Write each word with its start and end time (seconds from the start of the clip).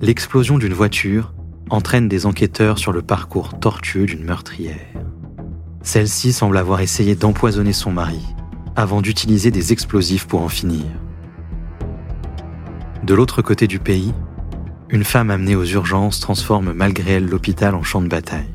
l'explosion 0.00 0.58
d'une 0.58 0.74
voiture 0.74 1.34
entraîne 1.70 2.08
des 2.08 2.24
enquêteurs 2.24 2.78
sur 2.78 2.92
le 2.92 3.02
parcours 3.02 3.58
tortueux 3.58 4.06
d'une 4.06 4.24
meurtrière. 4.24 4.76
Celle-ci 5.82 6.32
semble 6.32 6.56
avoir 6.56 6.80
essayé 6.80 7.14
d'empoisonner 7.14 7.72
son 7.72 7.90
mari 7.90 8.22
avant 8.76 9.00
d'utiliser 9.02 9.50
des 9.50 9.72
explosifs 9.72 10.26
pour 10.26 10.42
en 10.42 10.48
finir. 10.48 10.86
De 13.02 13.14
l'autre 13.14 13.42
côté 13.42 13.66
du 13.66 13.80
pays, 13.80 14.14
une 14.88 15.04
femme 15.04 15.30
amenée 15.30 15.56
aux 15.56 15.64
urgences 15.64 16.20
transforme 16.20 16.72
malgré 16.72 17.14
elle 17.14 17.26
l'hôpital 17.26 17.74
en 17.74 17.82
champ 17.82 18.00
de 18.00 18.08
bataille. 18.08 18.54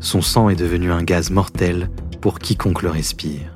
Son 0.00 0.22
sang 0.22 0.48
est 0.48 0.56
devenu 0.56 0.90
un 0.90 1.02
gaz 1.02 1.30
mortel 1.30 1.88
pour 2.20 2.40
quiconque 2.40 2.82
le 2.82 2.90
respire. 2.90 3.52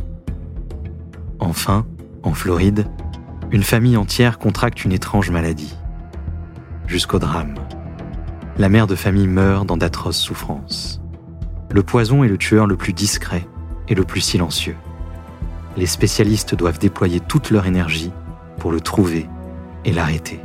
Enfin, 1.40 1.84
en 2.22 2.32
Floride, 2.32 2.86
une 3.50 3.64
famille 3.64 3.96
entière 3.96 4.38
contracte 4.38 4.84
une 4.84 4.92
étrange 4.92 5.30
maladie. 5.30 5.74
Jusqu'au 6.92 7.18
drame. 7.18 7.54
La 8.58 8.68
mère 8.68 8.86
de 8.86 8.94
famille 8.94 9.26
meurt 9.26 9.64
dans 9.64 9.78
d'atroces 9.78 10.18
souffrances. 10.18 11.00
Le 11.70 11.82
poison 11.82 12.22
est 12.22 12.28
le 12.28 12.36
tueur 12.36 12.66
le 12.66 12.76
plus 12.76 12.92
discret 12.92 13.48
et 13.88 13.94
le 13.94 14.04
plus 14.04 14.20
silencieux. 14.20 14.76
Les 15.78 15.86
spécialistes 15.86 16.54
doivent 16.54 16.78
déployer 16.78 17.18
toute 17.18 17.48
leur 17.48 17.64
énergie 17.64 18.12
pour 18.58 18.72
le 18.72 18.82
trouver 18.82 19.26
et 19.86 19.92
l'arrêter. 19.94 20.38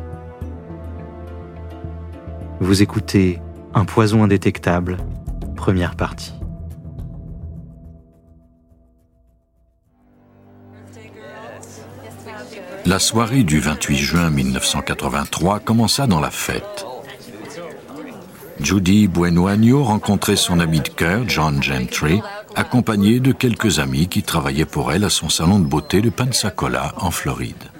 Vous 2.61 2.81
écoutez 2.81 3.41
Un 3.73 3.83
poison 3.83 4.23
indétectable, 4.23 4.95
première 5.57 5.97
partie. 5.97 6.33
La 12.87 12.99
soirée 12.99 13.43
du 13.43 13.59
28 13.59 13.97
juin 13.97 14.30
1983 14.30 15.59
commença 15.59 16.07
dans 16.07 16.21
la 16.21 16.31
fête. 16.31 16.85
Judy 18.61 19.09
Buenoagno 19.09 19.83
rencontrait 19.83 20.38
son 20.38 20.61
ami 20.61 20.79
de 20.79 20.88
cœur, 20.88 21.27
John 21.27 21.61
Gentry, 21.61 22.21
accompagné 22.55 23.19
de 23.19 23.33
quelques 23.33 23.79
amis 23.79 24.07
qui 24.07 24.23
travaillaient 24.23 24.63
pour 24.63 24.94
elle 24.94 25.03
à 25.03 25.09
son 25.09 25.27
salon 25.27 25.59
de 25.59 25.66
beauté 25.66 25.99
de 25.99 26.09
Pensacola, 26.09 26.94
en 26.95 27.11
Floride. 27.11 27.71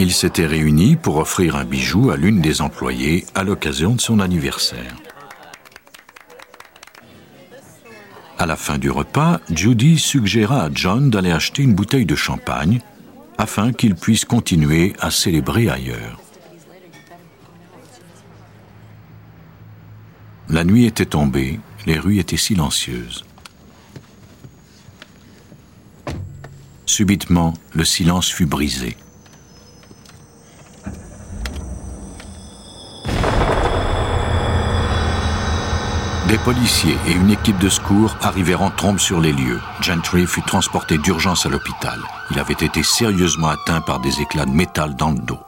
Ils 0.00 0.12
s'étaient 0.12 0.46
réunis 0.46 0.96
pour 0.96 1.18
offrir 1.18 1.54
un 1.54 1.64
bijou 1.64 2.10
à 2.10 2.16
l'une 2.16 2.40
des 2.40 2.62
employées 2.62 3.26
à 3.36 3.44
l'occasion 3.44 3.94
de 3.94 4.00
son 4.00 4.18
anniversaire. 4.18 4.96
À 8.42 8.46
la 8.46 8.56
fin 8.56 8.76
du 8.76 8.90
repas, 8.90 9.38
Judy 9.52 10.00
suggéra 10.00 10.64
à 10.64 10.70
John 10.74 11.10
d'aller 11.10 11.30
acheter 11.30 11.62
une 11.62 11.76
bouteille 11.76 12.06
de 12.06 12.16
champagne 12.16 12.80
afin 13.38 13.72
qu'il 13.72 13.94
puisse 13.94 14.24
continuer 14.24 14.94
à 14.98 15.12
célébrer 15.12 15.70
ailleurs. 15.70 16.20
La 20.48 20.64
nuit 20.64 20.86
était 20.86 21.06
tombée, 21.06 21.60
les 21.86 22.00
rues 22.00 22.18
étaient 22.18 22.36
silencieuses. 22.36 23.24
Subitement, 26.84 27.54
le 27.74 27.84
silence 27.84 28.28
fut 28.28 28.46
brisé. 28.46 28.96
Des 36.32 36.38
policiers 36.38 36.96
et 37.06 37.12
une 37.12 37.30
équipe 37.30 37.58
de 37.58 37.68
secours 37.68 38.16
arrivèrent 38.22 38.62
en 38.62 38.70
trombe 38.70 38.98
sur 38.98 39.20
les 39.20 39.34
lieux. 39.34 39.60
Gentry 39.82 40.26
fut 40.26 40.40
transporté 40.40 40.96
d'urgence 40.96 41.44
à 41.44 41.50
l'hôpital. 41.50 41.98
Il 42.30 42.38
avait 42.38 42.54
été 42.54 42.82
sérieusement 42.82 43.48
atteint 43.48 43.82
par 43.82 44.00
des 44.00 44.22
éclats 44.22 44.46
de 44.46 44.50
métal 44.50 44.96
dans 44.96 45.10
le 45.10 45.18
dos. 45.18 45.40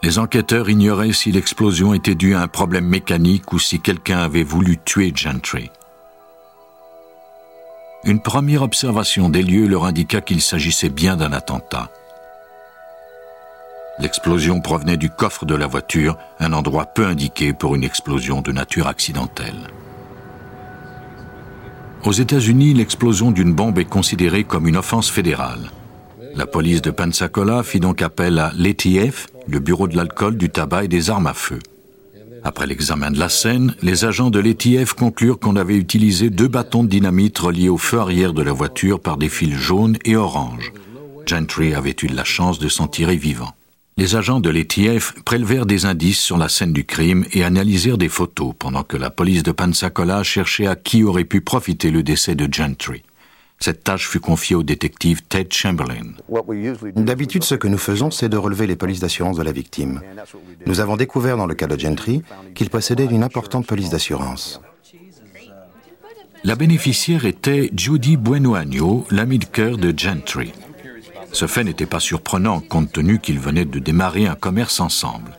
Les 0.00 0.20
enquêteurs 0.20 0.70
ignoraient 0.70 1.12
si 1.12 1.32
l'explosion 1.32 1.92
était 1.92 2.14
due 2.14 2.36
à 2.36 2.40
un 2.42 2.46
problème 2.46 2.86
mécanique 2.86 3.52
ou 3.52 3.58
si 3.58 3.80
quelqu'un 3.80 4.18
avait 4.18 4.44
voulu 4.44 4.78
tuer 4.78 5.10
Gentry. 5.12 5.72
Une 8.04 8.22
première 8.22 8.62
observation 8.62 9.30
des 9.30 9.42
lieux 9.42 9.66
leur 9.66 9.86
indiqua 9.86 10.20
qu'il 10.20 10.40
s'agissait 10.40 10.88
bien 10.88 11.16
d'un 11.16 11.32
attentat. 11.32 11.90
L'explosion 13.98 14.60
provenait 14.60 14.98
du 14.98 15.10
coffre 15.10 15.46
de 15.46 15.56
la 15.56 15.66
voiture, 15.66 16.16
un 16.38 16.52
endroit 16.52 16.86
peu 16.86 17.06
indiqué 17.06 17.52
pour 17.52 17.74
une 17.74 17.82
explosion 17.82 18.40
de 18.40 18.52
nature 18.52 18.86
accidentelle. 18.86 19.66
Aux 22.04 22.12
États-Unis, 22.12 22.74
l'explosion 22.74 23.30
d'une 23.30 23.52
bombe 23.52 23.78
est 23.78 23.84
considérée 23.84 24.44
comme 24.44 24.68
une 24.68 24.76
offense 24.76 25.10
fédérale. 25.10 25.70
La 26.34 26.46
police 26.46 26.80
de 26.80 26.90
Pensacola 26.90 27.62
fit 27.62 27.80
donc 27.80 28.02
appel 28.02 28.38
à 28.38 28.52
l'ETF, 28.56 29.26
le 29.48 29.58
Bureau 29.58 29.88
de 29.88 29.96
l'alcool, 29.96 30.36
du 30.36 30.48
tabac 30.50 30.84
et 30.84 30.88
des 30.88 31.10
armes 31.10 31.26
à 31.26 31.34
feu. 31.34 31.58
Après 32.44 32.66
l'examen 32.66 33.10
de 33.10 33.18
la 33.18 33.28
scène, 33.28 33.74
les 33.82 34.04
agents 34.04 34.30
de 34.30 34.38
l'ETF 34.38 34.92
conclurent 34.94 35.40
qu'on 35.40 35.56
avait 35.56 35.76
utilisé 35.76 36.30
deux 36.30 36.46
bâtons 36.46 36.84
de 36.84 36.88
dynamite 36.88 37.38
reliés 37.38 37.68
au 37.68 37.78
feu 37.78 37.98
arrière 37.98 38.32
de 38.32 38.42
la 38.42 38.52
voiture 38.52 39.00
par 39.00 39.16
des 39.16 39.28
fils 39.28 39.54
jaunes 39.54 39.98
et 40.04 40.14
oranges. 40.14 40.72
Gentry 41.26 41.74
avait 41.74 41.96
eu 42.02 42.06
de 42.06 42.16
la 42.16 42.24
chance 42.24 42.58
de 42.58 42.68
s'en 42.68 42.86
tirer 42.86 43.16
vivant 43.16 43.52
les 43.98 44.14
agents 44.14 44.38
de 44.38 44.48
l'ETF 44.48 45.12
prélevèrent 45.24 45.66
des 45.66 45.84
indices 45.84 46.20
sur 46.20 46.38
la 46.38 46.48
scène 46.48 46.72
du 46.72 46.84
crime 46.84 47.24
et 47.32 47.42
analysèrent 47.42 47.98
des 47.98 48.08
photos 48.08 48.54
pendant 48.56 48.84
que 48.84 48.96
la 48.96 49.10
police 49.10 49.42
de 49.42 49.50
Pensacola 49.50 50.22
cherchait 50.22 50.68
à 50.68 50.76
qui 50.76 51.02
aurait 51.02 51.24
pu 51.24 51.40
profiter 51.40 51.90
le 51.90 52.04
décès 52.04 52.36
de 52.36 52.48
Gentry. 52.50 53.02
Cette 53.58 53.82
tâche 53.82 54.08
fut 54.08 54.20
confiée 54.20 54.54
au 54.54 54.62
détective 54.62 55.22
Ted 55.28 55.48
Chamberlain. 55.52 56.12
D'habitude, 56.94 57.42
ce 57.42 57.56
que 57.56 57.66
nous 57.66 57.76
faisons, 57.76 58.12
c'est 58.12 58.28
de 58.28 58.36
relever 58.36 58.68
les 58.68 58.76
polices 58.76 59.00
d'assurance 59.00 59.36
de 59.36 59.42
la 59.42 59.50
victime. 59.50 60.00
Nous 60.64 60.78
avons 60.78 60.96
découvert 60.96 61.36
dans 61.36 61.46
le 61.46 61.56
cas 61.56 61.66
de 61.66 61.76
Gentry 61.76 62.22
qu'il 62.54 62.70
possédait 62.70 63.06
une 63.06 63.24
importante 63.24 63.66
police 63.66 63.90
d'assurance. 63.90 64.60
La 66.44 66.54
bénéficiaire 66.54 67.24
était 67.24 67.68
Judy 67.76 68.16
Buenoagno, 68.16 69.06
l'amie 69.10 69.40
de 69.40 69.44
cœur 69.44 69.76
de 69.76 69.92
Gentry. 69.98 70.52
Ce 71.32 71.46
fait 71.46 71.64
n'était 71.64 71.86
pas 71.86 72.00
surprenant 72.00 72.60
compte 72.60 72.92
tenu 72.92 73.18
qu'ils 73.18 73.38
venaient 73.38 73.64
de 73.64 73.78
démarrer 73.78 74.26
un 74.26 74.34
commerce 74.34 74.80
ensemble. 74.80 75.38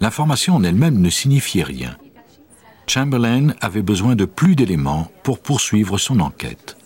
L'information 0.00 0.56
en 0.56 0.64
elle-même 0.64 1.00
ne 1.00 1.10
signifiait 1.10 1.62
rien. 1.62 1.96
Chamberlain 2.86 3.54
avait 3.60 3.82
besoin 3.82 4.16
de 4.16 4.24
plus 4.24 4.56
d'éléments 4.56 5.10
pour 5.22 5.38
poursuivre 5.38 5.98
son 5.98 6.18
enquête. 6.20 6.76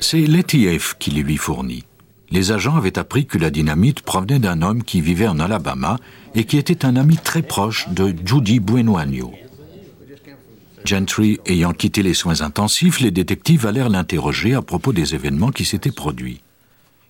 C'est 0.00 0.26
l'ETF 0.26 0.96
qui 0.98 1.10
les 1.10 1.22
lui 1.22 1.36
fournit. 1.36 1.84
Les 2.30 2.52
agents 2.52 2.76
avaient 2.76 2.98
appris 2.98 3.24
que 3.24 3.38
la 3.38 3.50
dynamite 3.50 4.02
provenait 4.02 4.40
d'un 4.40 4.60
homme 4.60 4.82
qui 4.82 5.00
vivait 5.00 5.28
en 5.28 5.38
Alabama 5.38 5.98
et 6.34 6.44
qui 6.44 6.58
était 6.58 6.84
un 6.84 6.96
ami 6.96 7.16
très 7.16 7.42
proche 7.42 7.88
de 7.88 8.14
Judy 8.24 8.58
Buenoagno. 8.58 9.32
Gentry 10.84 11.38
ayant 11.46 11.72
quitté 11.72 12.02
les 12.02 12.12
soins 12.12 12.42
intensifs, 12.42 13.00
les 13.00 13.10
détectives 13.10 13.66
allèrent 13.66 13.88
l'interroger 13.88 14.54
à 14.54 14.60
propos 14.60 14.92
des 14.92 15.14
événements 15.14 15.50
qui 15.50 15.64
s'étaient 15.64 15.92
produits. 15.92 16.41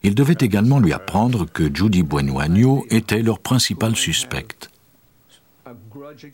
Il 0.05 0.15
devait 0.15 0.37
également 0.41 0.81
lui 0.81 0.93
apprendre 0.93 1.47
que 1.47 1.71
Judy 1.73 2.03
Buenoagno 2.03 2.85
était 2.91 3.23
leur 3.23 3.39
principal 3.39 3.95
suspecte. 3.95 4.71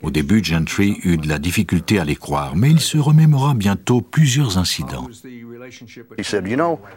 Au 0.02 0.10
début, 0.10 0.42
Gentry 0.42 0.98
eut 1.04 1.18
de 1.18 1.28
la 1.28 1.38
difficulté 1.38 1.98
à 1.98 2.04
les 2.04 2.16
croire, 2.16 2.56
mais 2.56 2.70
il 2.70 2.80
se 2.80 2.98
remémora 2.98 3.54
bientôt 3.54 4.00
plusieurs 4.00 4.58
incidents. 4.58 5.06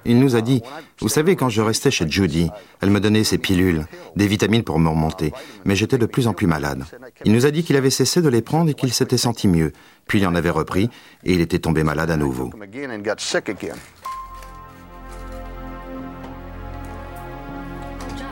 Il 0.06 0.20
nous 0.20 0.36
a 0.36 0.42
dit, 0.42 0.62
vous 1.00 1.10
savez, 1.10 1.36
quand 1.36 1.50
je 1.50 1.62
restais 1.62 1.92
chez 1.92 2.10
Judy, 2.10 2.50
elle 2.80 2.90
me 2.90 3.00
donnait 3.00 3.24
ses 3.24 3.38
pilules, 3.38 3.86
des 4.16 4.28
vitamines 4.28 4.64
pour 4.64 4.80
me 4.80 4.90
remonter, 4.90 5.34
mais 5.66 5.76
j'étais 5.76 5.98
de 5.98 6.06
plus 6.06 6.28
en 6.28 6.34
plus 6.34 6.48
malade. 6.48 6.86
Il 7.26 7.34
nous 7.34 7.46
a 7.46 7.52
dit 7.52 7.64
qu'il 7.64 7.76
avait 7.76 7.90
cessé 7.90 8.22
de 8.22 8.30
les 8.30 8.42
prendre 8.42 8.70
et 8.70 8.74
qu'il 8.74 8.94
s'était 8.94 9.18
senti 9.18 9.48
mieux, 9.48 9.74
puis 10.08 10.20
il 10.20 10.28
en 10.28 10.36
avait 10.36 10.50
repris 10.50 10.90
et 11.24 11.34
il 11.34 11.42
était 11.42 11.60
tombé 11.60 11.84
malade 11.84 12.12
à 12.12 12.18
nouveau. 12.18 12.52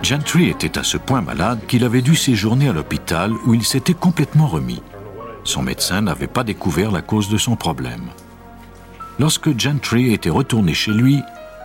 Gentry 0.02 0.50
était 0.50 0.78
à 0.78 0.84
ce 0.84 0.98
point 0.98 1.22
malade 1.22 1.60
qu'il 1.68 1.84
avait 1.84 2.02
dû 2.02 2.16
séjourner 2.16 2.70
à 2.70 2.74
l'hôpital 2.74 3.34
où 3.46 3.54
il 3.54 3.64
s'était 3.64 3.94
complètement 3.94 4.48
remis. 4.48 4.82
Son 5.44 5.62
médecin 5.62 6.02
n'avait 6.02 6.28
pas 6.28 6.44
découvert 6.44 6.92
la 6.92 7.02
cause 7.02 7.30
de 7.30 7.38
son 7.38 7.56
problème. 7.56 8.08
Lorsque 9.20 9.58
Gentry 9.60 10.14
était 10.14 10.30
retourné 10.30 10.74
chez 10.74 10.92
lui, 10.92 11.22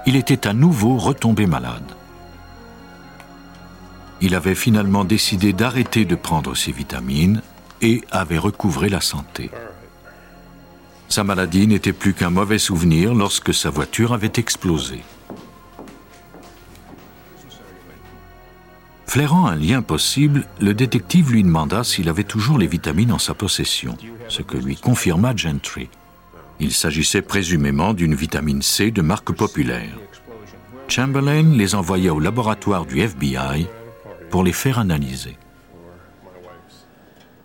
il 0.07 0.17
était 0.17 0.49
à 0.49 0.53
nouveau 0.53 0.97
retombé 0.97 1.47
malade. 1.47 1.93
Il 4.21 4.35
avait 4.35 4.57
finalement 4.57 5.05
décidé 5.05 5.53
d'arrêter 5.53 6.05
de 6.05 6.15
prendre 6.17 6.57
ses 6.57 6.73
vitamines 6.73 7.41
et 7.83 8.03
avait 8.11 8.39
recouvré 8.39 8.89
la 8.89 9.01
santé. 9.01 9.51
Sa 11.09 11.23
maladie 11.23 11.69
n'était 11.69 11.93
plus 11.93 12.15
qu'un 12.15 12.31
mauvais 12.31 12.59
souvenir 12.59 13.15
lorsque 13.15 13.55
sa 13.55 13.71
voiture 13.71 14.13
avait 14.13 14.33
explosé. 14.37 15.03
Flairant 19.15 19.47
un 19.47 19.55
lien 19.55 19.81
possible, 19.81 20.45
le 20.61 20.75
détective 20.75 21.31
lui 21.31 21.45
demanda 21.45 21.85
s'il 21.85 22.09
avait 22.09 22.25
toujours 22.25 22.59
les 22.59 22.67
vitamines 22.67 23.13
en 23.13 23.19
sa 23.21 23.33
possession, 23.33 23.97
ce 24.27 24.43
que 24.43 24.57
lui 24.57 24.75
confirma 24.75 25.37
Gentry. 25.37 25.89
Il 26.59 26.73
s'agissait 26.73 27.23
présumément 27.23 27.95
d'une 27.95 28.17
vitamine 28.17 28.61
C 28.61 28.91
de 28.91 29.03
marque 29.03 29.31
populaire. 29.31 29.97
Chamberlain 30.89 31.55
les 31.55 31.77
envoya 31.77 32.13
au 32.13 32.19
laboratoire 32.19 32.87
du 32.87 33.03
FBI 33.03 33.69
pour 34.31 34.43
les 34.43 34.53
faire 34.53 34.81
analyser. 34.81 35.39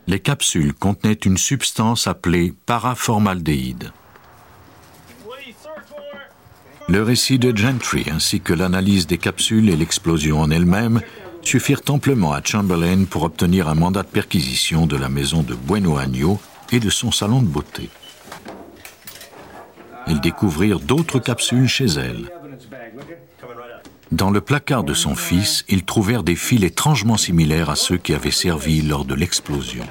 Les 0.07 0.19
capsules 0.19 0.73
contenaient 0.73 1.13
une 1.13 1.37
substance 1.37 2.07
appelée 2.07 2.51
paraformaldéhyde. 2.65 3.91
Le 6.87 7.03
récit 7.03 7.37
de 7.37 7.55
Gentry 7.55 8.07
ainsi 8.11 8.41
que 8.41 8.53
l'analyse 8.53 9.05
des 9.05 9.19
capsules 9.19 9.69
et 9.69 9.75
l'explosion 9.75 10.41
en 10.41 10.49
elle-même 10.49 11.01
suffirent 11.41 11.81
amplement 11.89 12.33
à 12.33 12.41
Chamberlain 12.43 13.05
pour 13.05 13.23
obtenir 13.23 13.67
un 13.67 13.75
mandat 13.75 14.03
de 14.03 14.07
perquisition 14.07 14.87
de 14.87 14.97
la 14.97 15.09
maison 15.09 15.41
de 15.43 15.53
Bueno 15.53 15.97
Agno 15.97 16.39
et 16.71 16.79
de 16.79 16.89
son 16.89 17.11
salon 17.11 17.41
de 17.41 17.47
beauté. 17.47 17.89
Ils 20.07 20.21
découvrirent 20.21 20.79
d'autres 20.79 21.19
capsules 21.19 21.67
chez 21.67 21.85
elle. 21.85 22.31
Dans 24.11 24.31
le 24.31 24.41
placard 24.41 24.83
de 24.83 24.95
son 24.95 25.15
fils, 25.15 25.63
ils 25.69 25.85
trouvèrent 25.85 26.23
des 26.23 26.35
fils 26.35 26.63
étrangement 26.63 27.17
similaires 27.17 27.69
à 27.69 27.75
ceux 27.75 27.97
qui 27.97 28.13
avaient 28.13 28.31
servi 28.31 28.81
lors 28.81 29.05
de 29.05 29.13
l'explosion. 29.13 29.85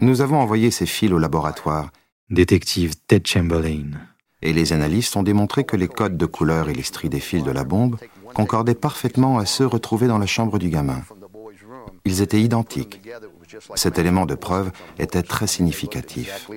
Nous 0.00 0.20
avons 0.20 0.40
envoyé 0.40 0.70
ces 0.70 0.86
fils 0.86 1.12
au 1.12 1.18
laboratoire. 1.18 1.90
Détective 2.28 2.94
Ted 3.06 3.26
Chamberlain. 3.26 4.11
Et 4.42 4.52
les 4.52 4.72
analystes 4.72 5.16
ont 5.16 5.22
démontré 5.22 5.64
que 5.64 5.76
les 5.76 5.88
codes 5.88 6.16
de 6.16 6.26
couleur 6.26 6.68
et 6.68 6.74
les 6.74 6.82
stries 6.82 7.08
des 7.08 7.20
fils 7.20 7.44
de 7.44 7.50
la 7.50 7.64
bombe 7.64 7.96
concordaient 8.34 8.74
parfaitement 8.74 9.38
à 9.38 9.46
ceux 9.46 9.66
retrouvés 9.66 10.08
dans 10.08 10.18
la 10.18 10.26
chambre 10.26 10.58
du 10.58 10.68
gamin. 10.68 11.02
Ils 12.04 12.20
étaient 12.22 12.40
identiques. 12.40 13.00
Cet 13.76 13.98
élément 13.98 14.26
de 14.26 14.34
preuve 14.34 14.72
était 14.98 15.22
très 15.22 15.46
significatif. 15.46 16.48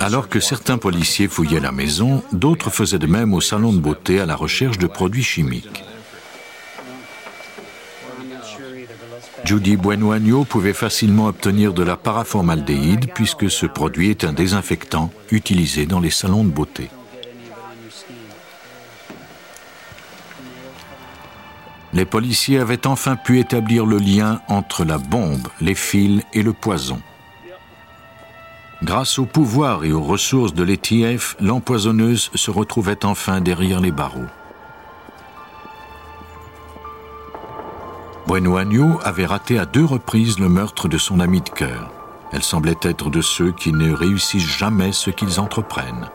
Alors 0.00 0.28
que 0.28 0.40
certains 0.40 0.78
policiers 0.78 1.28
fouillaient 1.28 1.60
la 1.60 1.72
maison, 1.72 2.22
d'autres 2.32 2.68
faisaient 2.70 2.98
de 2.98 3.06
même 3.06 3.32
au 3.32 3.40
salon 3.40 3.72
de 3.72 3.78
beauté 3.78 4.20
à 4.20 4.26
la 4.26 4.36
recherche 4.36 4.76
de 4.76 4.86
produits 4.86 5.22
chimiques. 5.22 5.82
Judy 9.44 9.76
Buenoagno 9.76 10.44
pouvait 10.44 10.72
facilement 10.72 11.26
obtenir 11.26 11.72
de 11.72 11.82
la 11.82 11.96
paraformaldéhyde 11.96 13.12
puisque 13.14 13.50
ce 13.50 13.66
produit 13.66 14.10
est 14.10 14.24
un 14.24 14.32
désinfectant 14.32 15.10
utilisé 15.30 15.86
dans 15.86 16.00
les 16.00 16.10
salons 16.10 16.44
de 16.44 16.50
beauté. 16.50 16.90
les 21.94 22.04
policiers 22.04 22.58
avaient 22.58 22.88
enfin 22.88 23.14
pu 23.14 23.38
établir 23.38 23.86
le 23.86 23.98
lien 23.98 24.40
entre 24.48 24.84
la 24.84 24.98
bombe, 24.98 25.46
les 25.60 25.76
fils 25.76 26.22
et 26.32 26.42
le 26.42 26.52
poison. 26.52 27.00
Grâce 28.82 29.18
au 29.18 29.24
pouvoir 29.24 29.84
et 29.84 29.92
aux 29.92 30.02
ressources 30.02 30.52
de 30.52 30.64
l'ETF, 30.64 31.36
l'empoisonneuse 31.40 32.30
se 32.34 32.50
retrouvait 32.50 33.04
enfin 33.04 33.40
derrière 33.40 33.80
les 33.80 33.92
barreaux. 33.92 34.26
Bueno 38.40 38.98
avait 39.04 39.26
raté 39.26 39.60
à 39.60 39.64
deux 39.64 39.84
reprises 39.84 40.40
le 40.40 40.48
meurtre 40.48 40.88
de 40.88 40.98
son 40.98 41.20
ami 41.20 41.40
de 41.40 41.50
cœur. 41.50 41.92
Elle 42.32 42.42
semblait 42.42 42.74
être 42.82 43.08
de 43.08 43.20
ceux 43.20 43.52
qui 43.52 43.72
ne 43.72 43.92
réussissent 43.92 44.58
jamais 44.58 44.90
ce 44.90 45.10
qu'ils 45.10 45.38
entreprennent. 45.38 46.10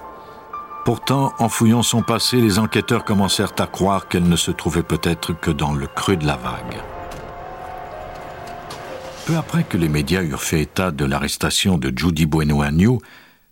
Pourtant, 0.84 1.32
en 1.40 1.48
fouillant 1.48 1.82
son 1.82 2.02
passé, 2.02 2.42
les 2.42 2.60
enquêteurs 2.60 3.06
commencèrent 3.06 3.54
à 3.58 3.68
croire 3.68 4.10
qu'elle 4.10 4.28
ne 4.28 4.36
se 4.36 4.52
trouvait 4.52 4.84
peut-être 4.84 5.32
que 5.32 5.50
dans 5.50 5.74
le 5.74 5.88
creux 5.88 6.18
de 6.18 6.28
la 6.28 6.36
vague. 6.36 6.82
Peu 9.26 9.38
après 9.38 9.64
que 9.64 9.78
les 9.78 9.88
médias 9.88 10.22
eurent 10.22 10.44
fait 10.44 10.64
état 10.64 10.92
de 10.92 11.06
l'arrestation 11.06 11.78
de 11.78 11.90
Judy 11.98 12.26
Bueno 12.26 13.02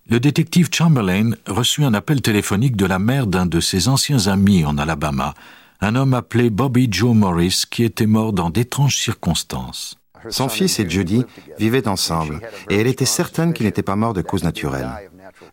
le 0.10 0.20
détective 0.20 0.70
Chamberlain 0.74 1.32
reçut 1.48 1.86
un 1.86 1.94
appel 1.94 2.22
téléphonique 2.22 2.76
de 2.76 2.86
la 2.86 3.00
mère 3.00 3.28
d'un 3.28 3.46
de 3.46 3.62
ses 3.62 3.88
anciens 3.88 4.28
amis 4.28 4.66
en 4.66 4.78
Alabama, 4.78 5.34
un 5.82 5.96
homme 5.96 6.14
appelé 6.14 6.50
Bobby 6.50 6.88
Joe 6.92 7.16
Morris, 7.16 7.64
qui 7.70 7.84
était 7.84 8.08
mort 8.08 8.34
dans 8.34 8.50
d'étranges 8.50 8.98
circonstances. 8.98 9.98
Son 10.30 10.50
fils 10.50 10.80
et 10.80 10.90
Judy 10.90 11.24
vivaient 11.60 11.88
ensemble, 11.88 12.42
et 12.70 12.78
elle 12.78 12.88
était 12.88 13.06
certaine 13.06 13.54
qu'il 13.54 13.66
n'était 13.66 13.84
pas 13.84 13.96
mort 13.96 14.14
de 14.14 14.22
cause 14.22 14.44
naturelle. 14.44 14.90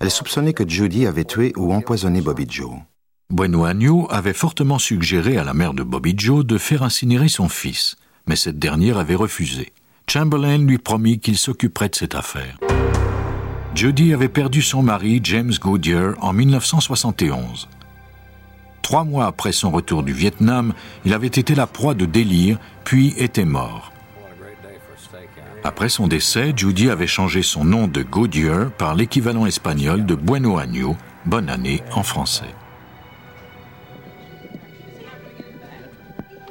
Elle 0.00 0.10
soupçonnait 0.10 0.54
que 0.54 0.68
Judy 0.68 1.06
avait 1.06 1.24
tué 1.24 1.52
ou 1.56 1.72
empoisonné 1.72 2.20
Bobby 2.20 2.46
Joe. 2.48 2.76
Bueno 3.30 3.64
Agnew 3.64 4.06
avait 4.10 4.32
fortement 4.32 4.78
suggéré 4.78 5.36
à 5.36 5.44
la 5.44 5.54
mère 5.54 5.74
de 5.74 5.82
Bobby 5.82 6.14
Joe 6.16 6.44
de 6.44 6.58
faire 6.58 6.82
incinérer 6.82 7.28
son 7.28 7.48
fils, 7.48 7.96
mais 8.26 8.36
cette 8.36 8.58
dernière 8.58 8.98
avait 8.98 9.14
refusé. 9.14 9.72
Chamberlain 10.08 10.58
lui 10.58 10.78
promit 10.78 11.18
qu'il 11.18 11.38
s'occuperait 11.38 11.88
de 11.88 11.94
cette 11.94 12.14
affaire. 12.14 12.58
Judy 13.74 14.14
avait 14.14 14.28
perdu 14.28 14.62
son 14.62 14.82
mari, 14.82 15.20
James 15.24 15.52
Goodyear, 15.60 16.14
en 16.20 16.32
1971. 16.32 17.68
Trois 18.84 19.04
mois 19.04 19.24
après 19.24 19.52
son 19.52 19.70
retour 19.70 20.02
du 20.02 20.12
Vietnam, 20.12 20.74
il 21.06 21.14
avait 21.14 21.26
été 21.26 21.54
la 21.54 21.66
proie 21.66 21.94
de 21.94 22.04
délire, 22.04 22.58
puis 22.84 23.14
était 23.16 23.46
mort. 23.46 23.92
Après 25.64 25.88
son 25.88 26.06
décès, 26.06 26.52
Judy 26.54 26.90
avait 26.90 27.06
changé 27.06 27.42
son 27.42 27.64
nom 27.64 27.88
de 27.88 28.02
Goodyear 28.02 28.70
par 28.72 28.94
l'équivalent 28.94 29.46
espagnol 29.46 30.04
de 30.04 30.14
Bueno 30.14 30.58
Año, 30.58 30.96
bonne 31.24 31.48
année 31.48 31.82
en 31.94 32.02
français. 32.02 32.54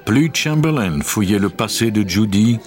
Plus 0.03 0.31
Chamberlain 0.33 1.01
fouillait 1.01 1.37
le 1.37 1.49
passé 1.49 1.91
de 1.91 2.01
Judy, 2.01 2.57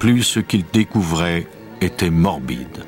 plus 0.00 0.24
ce 0.24 0.40
qu'il 0.40 0.64
découvrait 0.72 1.46
était 1.80 2.10
morbide. 2.10 2.84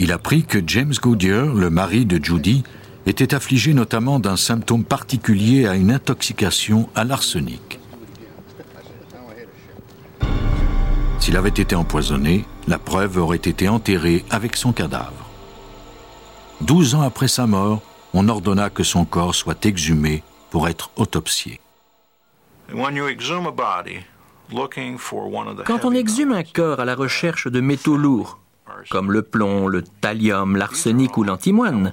Il 0.00 0.12
apprit 0.12 0.44
que 0.44 0.58
James 0.64 0.94
Goodyear, 1.00 1.46
le 1.46 1.70
mari 1.70 2.06
de 2.06 2.22
Judy, 2.22 2.62
était 3.06 3.34
affligé 3.34 3.74
notamment 3.74 4.20
d'un 4.20 4.36
symptôme 4.36 4.84
particulier 4.84 5.66
à 5.66 5.74
une 5.74 5.90
intoxication 5.90 6.88
à 6.94 7.04
l'arsenic. 7.04 7.80
S'il 11.18 11.36
avait 11.36 11.48
été 11.48 11.74
empoisonné, 11.74 12.44
la 12.68 12.78
preuve 12.78 13.18
aurait 13.18 13.36
été 13.36 13.68
enterrée 13.68 14.24
avec 14.30 14.56
son 14.56 14.72
cadavre. 14.72 15.26
Douze 16.60 16.94
ans 16.94 17.02
après 17.02 17.28
sa 17.28 17.46
mort, 17.46 17.82
on 18.14 18.28
ordonna 18.28 18.70
que 18.70 18.82
son 18.84 19.04
corps 19.04 19.34
soit 19.34 19.66
exhumé 19.66 20.22
pour 20.50 20.68
être 20.68 20.90
autopsié. 20.96 21.60
Quand 25.66 25.84
on 25.84 25.92
exhume 25.92 26.32
un 26.32 26.42
corps 26.44 26.80
à 26.80 26.84
la 26.84 26.94
recherche 26.94 27.46
de 27.48 27.60
métaux 27.60 27.96
lourds, 27.96 28.38
comme 28.90 29.12
le 29.12 29.22
plomb, 29.22 29.68
le 29.68 29.82
thallium, 29.82 30.56
l'arsenic 30.56 31.16
ou 31.16 31.24
l'antimoine, 31.24 31.92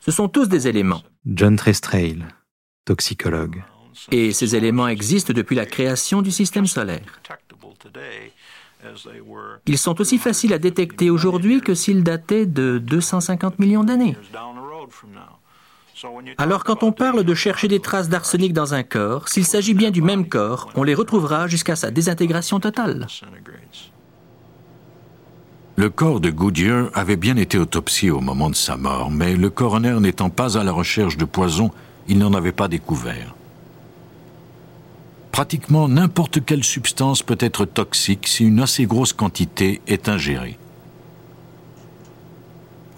ce 0.00 0.10
sont 0.10 0.28
tous 0.28 0.48
des 0.48 0.68
éléments. 0.68 1.02
John 1.26 1.56
Trestrail, 1.56 2.24
toxicologue. 2.84 3.62
Et 4.10 4.32
ces 4.32 4.56
éléments 4.56 4.88
existent 4.88 5.32
depuis 5.32 5.56
la 5.56 5.66
création 5.66 6.22
du 6.22 6.30
système 6.30 6.66
solaire. 6.66 7.20
Ils 9.66 9.78
sont 9.78 10.00
aussi 10.00 10.18
faciles 10.18 10.54
à 10.54 10.58
détecter 10.58 11.10
aujourd'hui 11.10 11.60
que 11.60 11.74
s'ils 11.74 12.02
dataient 12.02 12.46
de 12.46 12.78
250 12.78 13.58
millions 13.58 13.84
d'années. 13.84 14.16
Alors 16.38 16.64
quand 16.64 16.82
on 16.82 16.92
parle 16.92 17.24
de 17.24 17.34
chercher 17.34 17.68
des 17.68 17.80
traces 17.80 18.08
d'arsenic 18.08 18.54
dans 18.54 18.72
un 18.72 18.82
corps, 18.82 19.28
s'il 19.28 19.44
s'agit 19.44 19.74
bien 19.74 19.90
du 19.90 20.00
même 20.00 20.28
corps, 20.28 20.70
on 20.74 20.82
les 20.82 20.94
retrouvera 20.94 21.46
jusqu'à 21.46 21.76
sa 21.76 21.90
désintégration 21.90 22.58
totale. 22.58 23.06
Le 25.80 25.88
corps 25.88 26.20
de 26.20 26.28
Goodyear 26.28 26.90
avait 26.92 27.16
bien 27.16 27.38
été 27.38 27.56
autopsié 27.56 28.10
au 28.10 28.20
moment 28.20 28.50
de 28.50 28.54
sa 28.54 28.76
mort, 28.76 29.10
mais 29.10 29.34
le 29.34 29.48
coroner 29.48 29.98
n'étant 29.98 30.28
pas 30.28 30.58
à 30.58 30.62
la 30.62 30.72
recherche 30.72 31.16
de 31.16 31.24
poison, 31.24 31.70
il 32.06 32.18
n'en 32.18 32.34
avait 32.34 32.52
pas 32.52 32.68
découvert. 32.68 33.34
Pratiquement 35.32 35.88
n'importe 35.88 36.44
quelle 36.44 36.64
substance 36.64 37.22
peut 37.22 37.38
être 37.40 37.64
toxique 37.64 38.28
si 38.28 38.44
une 38.44 38.60
assez 38.60 38.84
grosse 38.84 39.14
quantité 39.14 39.80
est 39.86 40.10
ingérée. 40.10 40.58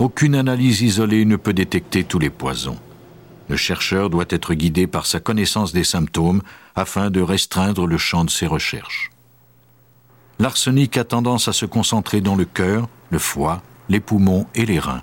Aucune 0.01 0.35
analyse 0.35 0.83
isolée 0.83 1.25
ne 1.25 1.37
peut 1.37 1.55
détecter 1.55 2.03
tous 2.03 2.19
les 2.19 2.31
poisons. 2.31 2.79
Le 3.49 3.57
chercheur 3.57 4.11
doit 4.11 4.25
être 4.29 4.55
guidé 4.55 4.89
par 4.89 5.07
sa 5.07 5.21
connaissance 5.21 5.73
des 5.73 5.85
symptômes 5.85 6.43
afin 6.75 7.11
de 7.11 7.21
restreindre 7.21 7.87
le 7.87 7.97
champ 7.97 8.25
de 8.25 8.31
ses 8.31 8.49
recherches. 8.49 9.12
L'arsenic 10.43 10.97
a 10.97 11.05
tendance 11.05 11.47
à 11.47 11.53
se 11.53 11.67
concentrer 11.67 12.21
dans 12.21 12.35
le 12.35 12.45
cœur, 12.45 12.89
le 13.11 13.21
foie, 13.21 13.63
les 13.89 14.01
poumons 14.01 14.49
et 14.57 14.67
les 14.67 14.81
reins. 14.81 15.03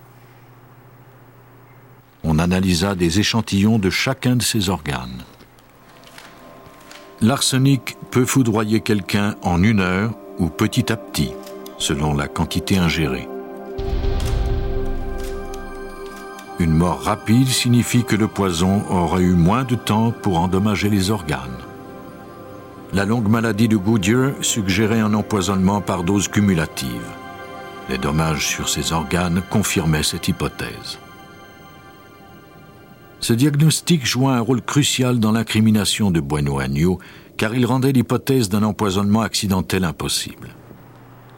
On 2.26 2.40
analysa 2.40 2.94
des 2.94 3.22
échantillons 3.22 3.80
de 3.80 3.90
chacun 3.90 4.36
de 4.36 4.42
ces 4.42 4.68
organes. 4.68 5.24
L'arsenic 7.22 7.96
peut 8.12 8.26
foudroyer 8.26 8.82
quelqu'un 8.82 9.38
en 9.42 9.64
une 9.64 9.80
heure 9.80 10.12
ou 10.40 10.50
petit 10.50 10.92
à 10.92 10.98
petit, 10.98 11.32
selon 11.78 12.14
la 12.14 12.28
quantité 12.28 12.78
ingérée. 12.78 13.30
Une 16.60 16.74
mort 16.74 17.02
rapide 17.02 17.48
signifie 17.48 18.04
que 18.04 18.18
le 18.18 18.28
poison 18.28 18.84
aurait 18.90 19.24
eu 19.24 19.36
moins 19.36 19.64
de 19.64 19.76
temps 19.76 20.12
pour 20.12 20.38
endommager 20.38 20.90
les 20.90 21.12
organes. 21.12 21.59
La 22.92 23.06
longue 23.06 23.28
maladie 23.30 23.68
de 23.68 23.78
Goodyear 23.78 24.32
suggérait 24.42 25.00
un 25.00 25.14
empoisonnement 25.14 25.80
par 25.80 26.04
dose 26.04 26.28
cumulative. 26.28 27.06
Les 27.88 28.00
dommages 28.00 28.48
sur 28.48 28.68
ses 28.68 28.94
organes 28.94 29.44
confirmaient 29.52 30.02
cette 30.02 30.28
hypothèse. 30.28 30.98
Ce 33.20 33.34
diagnostic 33.34 34.08
joua 34.08 34.34
un 34.34 34.40
rôle 34.40 34.64
crucial 34.64 35.20
dans 35.20 35.32
l'incrimination 35.32 36.10
de 36.10 36.20
Bueno 36.20 36.58
Agnew, 36.58 36.98
car 37.38 37.54
il 37.54 37.68
rendait 37.68 37.92
l'hypothèse 37.92 38.50
d'un 38.50 38.64
empoisonnement 38.64 39.22
accidentel 39.22 39.84
impossible. 39.84 40.50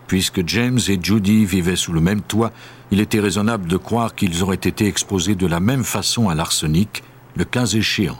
Puisque 0.08 0.48
James 0.48 0.80
et 0.88 1.00
Judy 1.02 1.46
vivaient 1.46 1.76
sous 1.76 1.92
le 1.92 2.02
même 2.02 2.22
toit, 2.22 2.52
il 2.92 3.02
était 3.02 3.20
raisonnable 3.20 3.68
de 3.68 3.78
croire 3.78 4.16
qu'ils 4.16 4.42
auraient 4.42 4.56
été 4.56 4.88
exposés 4.88 5.36
de 5.36 5.48
la 5.48 5.60
même 5.60 5.84
façon 5.84 6.30
à 6.30 6.36
l'arsenic, 6.36 7.04
le 7.36 7.44
cas 7.44 7.66
échéant. 7.66 8.20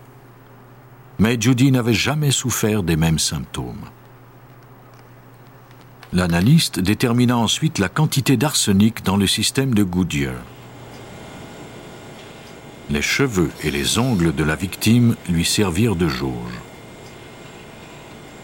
Mais 1.22 1.40
Judy 1.40 1.72
n'avait 1.72 1.94
jamais 1.94 2.32
souffert 2.32 2.82
des 2.82 2.96
mêmes 2.96 3.20
symptômes. 3.20 3.86
L'analyste 6.14 6.80
détermina 6.80 7.38
ensuite 7.38 7.78
la 7.78 7.90
quantité 7.90 8.38
d'arsenic 8.38 9.04
dans 9.04 9.18
le 9.18 9.28
système 9.28 9.76
de 9.76 9.84
Goodyear. 9.84 10.34
Les 12.90 13.04
cheveux 13.04 13.52
et 13.64 13.70
les 13.70 14.00
ongles 14.00 14.34
de 14.34 14.44
la 14.44 14.56
victime 14.56 15.16
lui 15.30 15.46
servirent 15.46 15.96
de 15.96 16.08
jauge. 16.08 16.60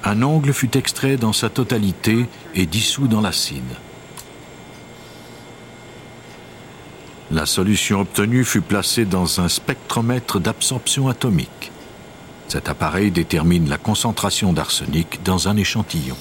Un 0.04 0.22
ongle 0.22 0.54
fut 0.54 0.78
extrait 0.78 1.18
dans 1.18 1.34
sa 1.34 1.50
totalité 1.50 2.28
et 2.54 2.68
dissous 2.68 3.08
dans 3.08 3.22
l'acide. 3.22 3.74
La 7.32 7.48
solution 7.48 8.02
obtenue 8.02 8.46
fut 8.46 8.62
placée 8.62 9.06
dans 9.06 9.42
un 9.42 9.50
spectromètre 9.50 10.40
d'absorption 10.40 11.08
atomique. 11.08 11.72
Cet 12.48 12.70
appareil 12.70 13.12
détermine 13.12 13.68
la 13.68 13.78
concentration 13.78 14.54
d'arsenic 14.54 15.20
dans 15.24 15.50
un 15.50 15.58
échantillon. 15.58 16.16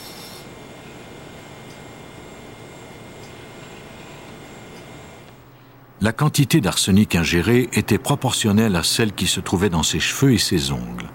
La 6.00 6.12
quantité 6.12 6.60
d'arsenic 6.60 7.14
ingérée 7.14 7.68
était 7.72 7.98
proportionnelle 7.98 8.76
à 8.76 8.82
celle 8.82 9.12
qui 9.12 9.26
se 9.26 9.40
trouvait 9.40 9.70
dans 9.70 9.82
ses 9.82 10.00
cheveux 10.00 10.32
et 10.32 10.38
ses 10.38 10.70
ongles. 10.72 11.08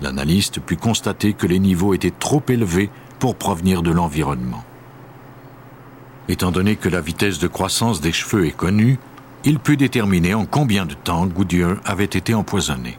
L'analyste 0.00 0.58
put 0.58 0.76
constater 0.76 1.32
que 1.32 1.46
les 1.46 1.60
niveaux 1.60 1.94
étaient 1.94 2.10
trop 2.10 2.42
élevés 2.48 2.90
pour 3.20 3.36
provenir 3.36 3.82
de 3.82 3.92
l'environnement. 3.92 4.64
Étant 6.28 6.50
donné 6.50 6.76
que 6.76 6.88
la 6.88 7.00
vitesse 7.00 7.38
de 7.38 7.46
croissance 7.46 8.00
des 8.00 8.12
cheveux 8.12 8.46
est 8.46 8.56
connue, 8.56 8.98
il 9.44 9.58
put 9.58 9.76
déterminer 9.76 10.34
en 10.34 10.44
combien 10.44 10.86
de 10.86 10.94
temps 10.94 11.26
Goodyear 11.26 11.76
avait 11.84 12.04
été 12.04 12.34
empoisonné. 12.34 12.98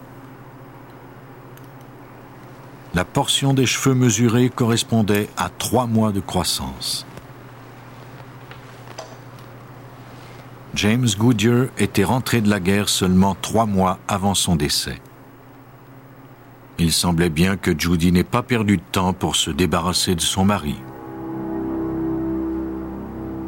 La 2.96 3.06
portion 3.06 3.56
des 3.56 3.66
cheveux 3.66 3.96
mesurés 3.96 4.50
correspondait 4.50 5.28
à 5.36 5.50
trois 5.50 5.88
mois 5.88 6.12
de 6.12 6.20
croissance. 6.20 7.08
James 10.76 11.08
Goodyear 11.18 11.68
était 11.78 12.04
rentré 12.04 12.42
de 12.42 12.50
la 12.50 12.60
guerre 12.60 12.90
seulement 12.90 13.36
trois 13.40 13.66
mois 13.66 13.98
avant 14.08 14.36
son 14.36 14.56
décès. 14.56 15.00
Il 16.78 16.92
semblait 16.92 17.30
bien 17.30 17.58
que 17.58 17.78
Judy 17.78 18.12
n'ait 18.12 18.24
pas 18.24 18.44
perdu 18.44 18.78
de 18.78 18.84
temps 18.92 19.14
pour 19.14 19.36
se 19.36 19.50
débarrasser 19.50 20.14
de 20.16 20.22
son 20.22 20.46
mari. 20.46 20.76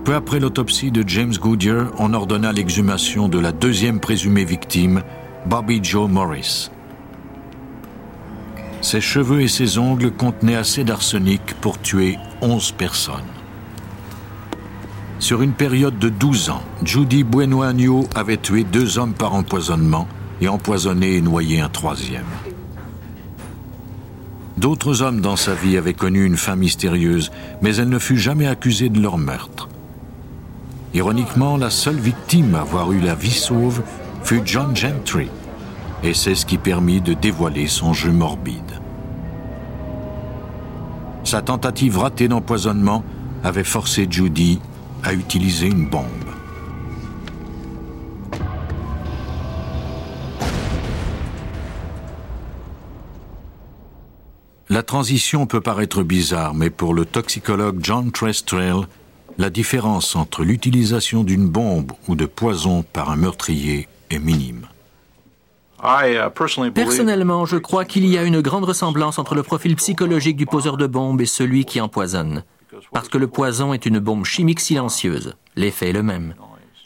Peu 0.06 0.14
après 0.14 0.40
l'autopsie 0.40 0.92
de 0.92 1.04
James 1.08 1.34
Goodyear, 1.34 1.92
on 1.98 2.14
ordonna 2.14 2.52
l'exhumation 2.52 3.28
de 3.28 3.40
la 3.40 3.52
deuxième 3.52 4.00
présumée 4.00 4.46
victime, 4.46 5.04
Bobby 5.48 5.80
Joe 5.84 6.10
Morris. 6.10 6.70
Ses 8.86 9.02
cheveux 9.02 9.42
et 9.42 9.48
ses 9.48 9.80
ongles 9.80 10.12
contenaient 10.12 10.56
assez 10.56 10.84
d'arsenic 10.84 11.42
pour 11.60 11.82
tuer 11.82 12.20
11 12.44 12.72
personnes. 12.74 13.16
Sur 15.18 15.42
une 15.42 15.54
période 15.54 15.98
de 15.98 16.08
12 16.08 16.52
ans, 16.52 16.62
Judy 16.84 17.24
Bueno 17.24 17.64
avait 18.14 18.38
tué 18.38 18.64
deux 18.64 19.00
hommes 19.00 19.16
par 19.16 19.34
empoisonnement 19.34 20.08
et 20.40 20.48
empoisonné 20.48 21.16
et 21.16 21.22
noyé 21.22 21.62
un 21.62 21.68
troisième. 21.68 22.28
D'autres 24.56 25.02
hommes 25.02 25.20
dans 25.20 25.36
sa 25.36 25.56
vie 25.56 25.78
avaient 25.78 25.96
connu 25.96 26.24
une 26.24 26.38
fin 26.38 26.56
mystérieuse, 26.56 27.32
mais 27.64 27.78
elle 27.78 27.90
ne 27.90 27.98
fut 27.98 28.20
jamais 28.20 28.46
accusée 28.46 28.90
de 28.90 29.02
leur 29.02 29.18
meurtre. 29.18 29.68
Ironiquement, 30.94 31.58
la 31.58 31.72
seule 31.72 32.00
victime 32.00 32.54
à 32.54 32.62
avoir 32.62 32.92
eu 32.92 33.00
la 33.00 33.16
vie 33.16 33.32
sauve 33.32 33.82
fut 34.24 34.44
John 34.46 34.76
Gentry, 34.76 35.30
et 36.06 36.14
c'est 36.14 36.36
ce 36.36 36.46
qui 36.46 36.60
permit 36.60 37.02
de 37.02 37.14
dévoiler 37.14 37.66
son 37.66 37.94
jeu 37.94 38.12
morbide. 38.12 38.80
Sa 41.24 41.42
tentative 41.42 41.98
ratée 41.98 42.28
d'empoisonnement 42.28 43.04
avait 43.44 43.64
forcé 43.64 44.06
Judy 44.08 44.60
à 45.04 45.14
utiliser 45.14 45.66
une 45.66 45.90
bombe. 45.90 46.06
La 54.70 54.84
transition 54.84 55.48
peut 55.48 55.62
paraître 55.62 56.04
bizarre, 56.04 56.54
mais 56.54 56.70
pour 56.70 56.94
le 56.94 57.06
toxicologue 57.06 57.80
John 57.82 58.12
Trestrell, 58.12 58.88
la 59.40 59.50
différence 59.50 60.16
entre 60.16 60.44
l'utilisation 60.44 61.24
d'une 61.24 61.48
bombe 61.48 61.94
ou 62.08 62.16
de 62.16 62.26
poison 62.26 62.84
par 62.84 63.10
un 63.10 63.16
meurtrier 63.16 63.88
est 64.12 64.20
minime. 64.20 64.68
Uh, 65.86 66.72
Personnellement, 66.74 67.46
je 67.46 67.58
crois 67.58 67.86
qu'il 67.86 68.08
y 68.08 68.18
a 68.18 68.24
une 68.24 68.42
grande 68.42 68.64
ressemblance 68.64 69.20
entre 69.20 69.36
le 69.36 69.44
profil 69.44 69.76
psychologique 69.76 70.36
du 70.36 70.48
poseur 70.48 70.78
de 70.78 70.88
bombe 70.88 71.22
et 71.22 71.28
celui 71.28 71.64
qui 71.64 71.80
empoisonne. 71.80 72.44
Parce 72.92 73.08
que 73.08 73.20
le 73.20 73.28
poison 73.28 73.72
est 73.72 73.86
une 73.86 74.00
bombe 74.00 74.26
chimique 74.26 74.60
silencieuse. 74.60 75.36
L'effet 75.56 75.90
est 75.90 75.94
le 75.94 76.02
même. 76.02 76.34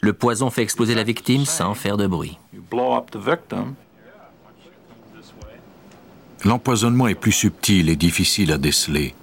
Le 0.02 0.12
poison 0.12 0.50
fait 0.50 0.62
exploser 0.62 0.94
la 0.94 1.02
victime 1.02 1.46
sans 1.46 1.74
faire 1.74 1.96
de 1.96 2.06
bruit. 2.06 2.38
L'empoisonnement 6.44 7.08
est 7.08 7.14
plus 7.14 7.32
subtil 7.32 7.88
et 7.88 7.96
difficile 7.96 8.52
à 8.52 8.58
déceler, 8.58 9.14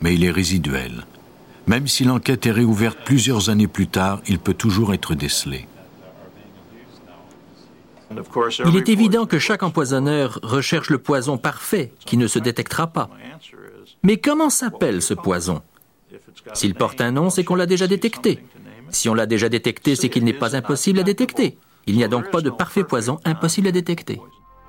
mais 0.00 0.14
il 0.14 0.24
est 0.24 0.30
résiduel. 0.30 1.06
Même 1.66 1.88
si 1.88 2.04
l'enquête 2.04 2.46
est 2.46 2.52
réouverte 2.52 2.98
plusieurs 3.04 3.50
années 3.50 3.66
plus 3.66 3.88
tard, 3.88 4.20
il 4.26 4.38
peut 4.38 4.54
toujours 4.54 4.92
être 4.94 5.14
décelé. 5.14 5.66
Il 8.66 8.76
est 8.76 8.88
évident 8.88 9.26
que 9.26 9.38
chaque 9.38 9.62
empoisonneur 9.62 10.38
recherche 10.42 10.90
le 10.90 10.98
poison 10.98 11.38
parfait 11.38 11.92
qui 12.04 12.16
ne 12.16 12.26
se 12.26 12.38
détectera 12.38 12.86
pas. 12.86 13.10
Mais 14.02 14.18
comment 14.18 14.50
s'appelle 14.50 15.02
ce 15.02 15.14
poison? 15.14 15.62
S'il 16.54 16.74
porte 16.74 17.00
un 17.00 17.10
nom, 17.10 17.30
c'est 17.30 17.44
qu'on 17.44 17.56
l'a 17.56 17.66
déjà 17.66 17.86
détecté. 17.86 18.44
Si 18.90 19.08
on 19.08 19.14
l'a 19.14 19.26
déjà 19.26 19.48
détecté, 19.48 19.96
c'est 19.96 20.08
qu'il 20.08 20.24
n'est 20.24 20.32
pas 20.32 20.54
impossible 20.54 21.00
à 21.00 21.02
détecter. 21.02 21.58
Il 21.86 21.96
n'y 21.96 22.04
a 22.04 22.08
donc 22.08 22.30
pas 22.30 22.40
de 22.40 22.50
parfait 22.50 22.84
poison 22.84 23.18
impossible 23.24 23.68
à 23.68 23.72
détecter. 23.72 24.20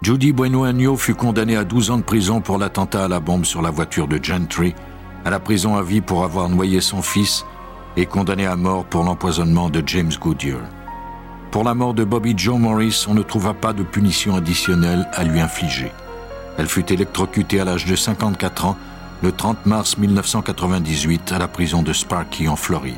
Judy 0.02 0.32
Bueno 0.32 0.96
fut 0.96 1.16
condamnée 1.16 1.56
à 1.58 1.64
12 1.64 1.92
ans 1.92 1.98
de 1.98 2.04
prison 2.04 2.42
pour 2.42 2.58
l'attentat 2.58 3.06
à 3.06 3.08
la 3.08 3.20
bombe 3.20 3.46
sur 3.46 3.62
la 3.62 3.72
voiture 3.72 4.08
de 4.08 4.24
Gentry, 4.24 4.76
à 5.26 5.32
la 5.32 5.40
prison 5.40 5.76
à 5.76 5.82
vie 5.82 6.02
pour 6.02 6.24
avoir 6.24 6.50
noyé 6.50 6.82
son 6.82 7.02
fils 7.02 7.46
et 7.96 8.06
condamnée 8.06 8.46
à 8.46 8.56
mort 8.56 8.86
pour 8.86 9.04
l'empoisonnement 9.04 9.70
de 9.70 9.82
James 9.86 10.14
Goodyear. 10.20 10.60
Pour 11.52 11.64
la 11.64 11.74
mort 11.74 11.94
de 11.94 12.04
Bobby 12.04 12.34
Joe 12.36 12.60
Morris, 12.60 13.06
on 13.08 13.14
ne 13.14 13.22
trouva 13.22 13.54
pas 13.54 13.74
de 13.74 13.84
punition 13.84 14.36
additionnelle 14.36 15.08
à 15.14 15.24
lui 15.24 15.40
infliger. 15.40 15.92
Elle 16.58 16.68
fut 16.68 16.92
électrocutée 16.92 17.60
à 17.60 17.66
l'âge 17.66 17.86
de 17.86 17.96
54 17.96 18.66
ans 18.66 18.78
le 19.24 19.32
30 19.32 19.66
mars 19.66 19.98
1998 19.98 21.32
à 21.32 21.40
la 21.40 21.48
prison 21.48 21.82
de 21.84 21.94
Sparky 21.94 22.48
en 22.50 22.56
Floride. 22.56 22.98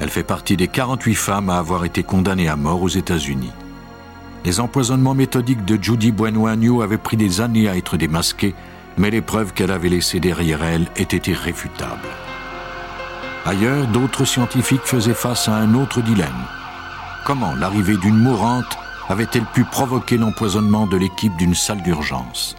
Elle 0.00 0.10
fait 0.10 0.24
partie 0.24 0.56
des 0.56 0.68
48 0.68 1.14
femmes 1.14 1.50
à 1.50 1.58
avoir 1.58 1.84
été 1.84 2.02
condamnées 2.02 2.48
à 2.48 2.56
mort 2.56 2.82
aux 2.82 2.88
États-Unis. 2.88 3.52
Les 4.44 4.60
empoisonnements 4.60 5.14
méthodiques 5.14 5.64
de 5.64 5.78
Judy 5.80 6.12
Bueno 6.12 6.82
avaient 6.82 6.98
pris 6.98 7.16
des 7.16 7.40
années 7.40 7.68
à 7.68 7.76
être 7.76 7.96
démasqués, 7.96 8.54
mais 8.96 9.10
les 9.10 9.22
preuves 9.22 9.52
qu'elle 9.52 9.70
avait 9.70 9.88
laissées 9.88 10.20
derrière 10.20 10.62
elle 10.62 10.88
étaient 10.96 11.30
irréfutables. 11.30 12.08
Ailleurs, 13.44 13.86
d'autres 13.86 14.24
scientifiques 14.24 14.84
faisaient 14.84 15.14
face 15.14 15.48
à 15.48 15.54
un 15.54 15.74
autre 15.74 16.02
dilemme. 16.02 16.57
Comment 17.24 17.54
l'arrivée 17.54 17.96
d'une 17.96 18.16
mourante 18.16 18.78
avait-elle 19.08 19.44
pu 19.44 19.64
provoquer 19.64 20.16
l'empoisonnement 20.16 20.86
de 20.86 20.96
l'équipe 20.96 21.36
d'une 21.36 21.54
salle 21.54 21.82
d'urgence 21.82 22.56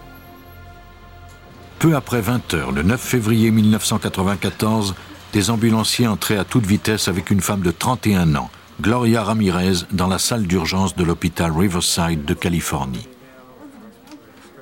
Peu 1.78 1.94
après 1.96 2.20
20 2.20 2.54
heures, 2.54 2.72
le 2.72 2.82
9 2.82 3.00
février 3.00 3.50
1994, 3.50 4.94
des 5.32 5.50
ambulanciers 5.50 6.06
entraient 6.06 6.38
à 6.38 6.44
toute 6.44 6.66
vitesse 6.66 7.08
avec 7.08 7.30
une 7.30 7.40
femme 7.40 7.62
de 7.62 7.70
31 7.70 8.34
ans, 8.34 8.50
Gloria 8.80 9.22
Ramirez, 9.22 9.84
dans 9.92 10.08
la 10.08 10.18
salle 10.18 10.46
d'urgence 10.46 10.96
de 10.96 11.04
l'hôpital 11.04 11.52
Riverside 11.52 12.24
de 12.24 12.34
Californie. 12.34 13.08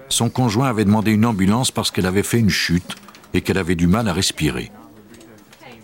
Son 0.09 0.31
conjoint 0.31 0.69
avait 0.69 0.85
demandé 0.85 1.13
une 1.13 1.27
ambulance 1.27 1.71
parce 1.71 1.91
qu'elle 1.91 2.07
avait 2.07 2.23
fait 2.23 2.41
une 2.41 2.51
chute 2.51 2.97
et 3.35 3.43
qu'elle 3.43 3.59
avait 3.59 3.75
du 3.75 3.87
mal 3.87 4.09
à 4.09 4.13
respirer. 4.13 4.71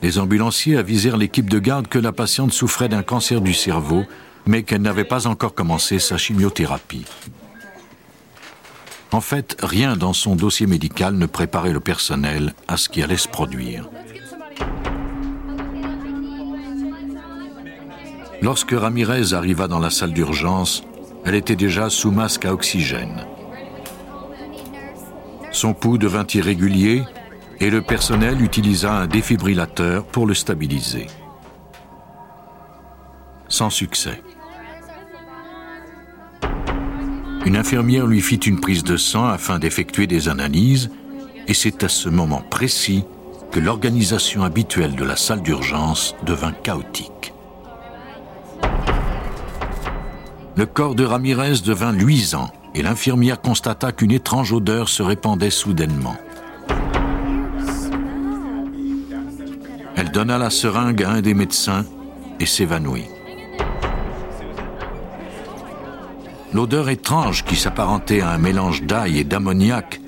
Les 0.02 0.18
ambulanciers 0.18 0.76
avisèrent 0.76 1.16
l'équipe 1.16 1.48
de 1.48 1.58
garde 1.58 1.88
que 1.88 1.98
la 1.98 2.12
patiente 2.12 2.52
souffrait 2.52 2.88
d'un 2.88 3.02
cancer 3.02 3.40
du 3.40 3.54
cerveau, 3.54 4.04
mais 4.46 4.62
qu'elle 4.62 4.82
n'avait 4.82 5.04
pas 5.04 5.26
encore 5.26 5.54
commencé 5.54 5.98
sa 5.98 6.18
chimiothérapie. 6.18 7.06
En 9.12 9.20
fait, 9.20 9.56
rien 9.62 9.96
dans 9.96 10.12
son 10.12 10.34
dossier 10.34 10.66
médical 10.66 11.14
ne 11.14 11.26
préparait 11.26 11.72
le 11.72 11.80
personnel 11.80 12.52
à 12.68 12.76
ce 12.76 12.88
qui 12.88 13.02
allait 13.02 13.16
se 13.16 13.28
produire. 13.28 13.88
Lorsque 18.42 18.72
Ramirez 18.72 19.32
arriva 19.32 19.68
dans 19.68 19.78
la 19.78 19.90
salle 19.90 20.12
d'urgence, 20.12 20.82
elle 21.24 21.34
était 21.34 21.56
déjà 21.56 21.88
sous 21.88 22.10
masque 22.10 22.44
à 22.44 22.52
oxygène. 22.52 23.24
Son 25.50 25.72
pouls 25.72 25.96
devint 25.96 26.26
irrégulier 26.34 27.04
et 27.60 27.70
le 27.70 27.82
personnel 27.82 28.42
utilisa 28.42 28.92
un 28.92 29.06
défibrillateur 29.06 30.04
pour 30.04 30.26
le 30.26 30.34
stabiliser. 30.34 31.06
Sans 33.48 33.70
succès. 33.70 34.22
Une 37.44 37.56
infirmière 37.56 38.06
lui 38.06 38.22
fit 38.22 38.36
une 38.36 38.60
prise 38.60 38.84
de 38.84 38.96
sang 38.96 39.26
afin 39.26 39.58
d'effectuer 39.58 40.06
des 40.06 40.28
analyses 40.28 40.90
et 41.46 41.54
c'est 41.54 41.84
à 41.84 41.88
ce 41.88 42.08
moment 42.08 42.42
précis 42.50 43.04
que 43.50 43.60
l'organisation 43.60 44.42
habituelle 44.42 44.96
de 44.96 45.04
la 45.04 45.16
salle 45.16 45.42
d'urgence 45.42 46.16
devint 46.24 46.52
chaotique. 46.52 47.34
Le 50.56 50.66
corps 50.66 50.94
de 50.94 51.04
Ramirez 51.04 51.60
devint 51.64 51.92
luisant 51.92 52.50
et 52.74 52.82
l'infirmière 52.82 53.40
constata 53.40 53.92
qu'une 53.92 54.12
étrange 54.12 54.52
odeur 54.52 54.88
se 54.88 55.02
répandait 55.02 55.50
soudainement. 55.50 56.16
Elle 59.96 60.10
donna 60.10 60.38
la 60.38 60.50
seringue 60.50 61.02
à 61.04 61.10
un 61.10 61.20
des 61.20 61.34
médecins 61.34 61.84
et 62.40 62.46
s'évanouit. 62.46 63.06
L'odeur 66.52 66.88
étrange 66.88 67.44
qui 67.44 67.56
s'apparentait 67.56 68.20
à 68.20 68.30
un 68.30 68.38
mélange 68.38 68.82
d'ail 68.82 69.18
et 69.18 69.24
d'ammoniac 69.24 70.00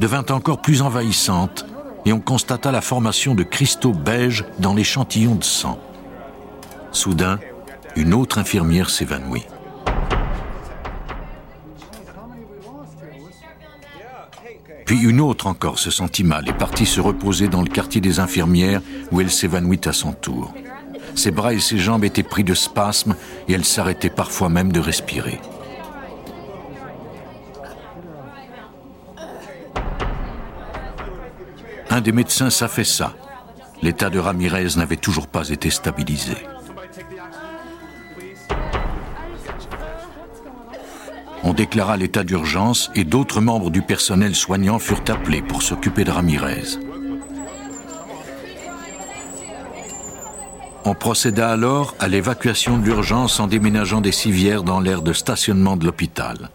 devint 0.00 0.24
encore 0.30 0.62
plus 0.62 0.82
envahissante 0.82 1.66
et 2.04 2.12
on 2.12 2.20
constata 2.20 2.72
la 2.72 2.80
formation 2.80 3.34
de 3.34 3.42
cristaux 3.42 3.92
beiges 3.92 4.44
dans 4.58 4.74
l'échantillon 4.74 5.34
de 5.34 5.44
sang. 5.44 5.78
Soudain, 6.92 7.38
une 7.96 8.14
autre 8.14 8.38
infirmière 8.38 8.90
s'évanouit. 8.90 9.44
Puis 14.90 15.02
une 15.02 15.20
autre 15.20 15.46
encore 15.46 15.78
se 15.78 15.88
sentit 15.88 16.24
mal 16.24 16.48
et 16.48 16.52
partit 16.52 16.84
se 16.84 17.00
reposer 17.00 17.46
dans 17.46 17.62
le 17.62 17.68
quartier 17.68 18.00
des 18.00 18.18
infirmières 18.18 18.82
où 19.12 19.20
elle 19.20 19.30
s'évanouit 19.30 19.78
à 19.84 19.92
son 19.92 20.10
tour. 20.12 20.52
Ses 21.14 21.30
bras 21.30 21.54
et 21.54 21.60
ses 21.60 21.78
jambes 21.78 22.04
étaient 22.04 22.24
pris 22.24 22.42
de 22.42 22.54
spasmes 22.54 23.14
et 23.46 23.52
elle 23.52 23.64
s'arrêtait 23.64 24.10
parfois 24.10 24.48
même 24.48 24.72
de 24.72 24.80
respirer. 24.80 25.40
Un 31.88 32.00
des 32.00 32.10
médecins 32.10 32.50
s'affaissa. 32.50 33.14
L'état 33.82 34.10
de 34.10 34.18
Ramirez 34.18 34.74
n'avait 34.76 34.96
toujours 34.96 35.28
pas 35.28 35.50
été 35.50 35.70
stabilisé. 35.70 36.34
On 41.42 41.54
déclara 41.54 41.96
l'état 41.96 42.22
d'urgence 42.22 42.90
et 42.94 43.04
d'autres 43.04 43.40
membres 43.40 43.70
du 43.70 43.82
personnel 43.82 44.34
soignant 44.34 44.78
furent 44.78 45.04
appelés 45.08 45.42
pour 45.42 45.62
s'occuper 45.62 46.04
de 46.04 46.10
Ramirez. 46.10 46.78
On 50.84 50.94
procéda 50.94 51.50
alors 51.50 51.94
à 51.98 52.08
l'évacuation 52.08 52.78
de 52.78 52.84
l'urgence 52.84 53.40
en 53.40 53.46
déménageant 53.46 54.00
des 54.00 54.12
civières 54.12 54.62
dans 54.62 54.80
l'aire 54.80 55.02
de 55.02 55.12
stationnement 55.12 55.76
de 55.76 55.86
l'hôpital. 55.86 56.50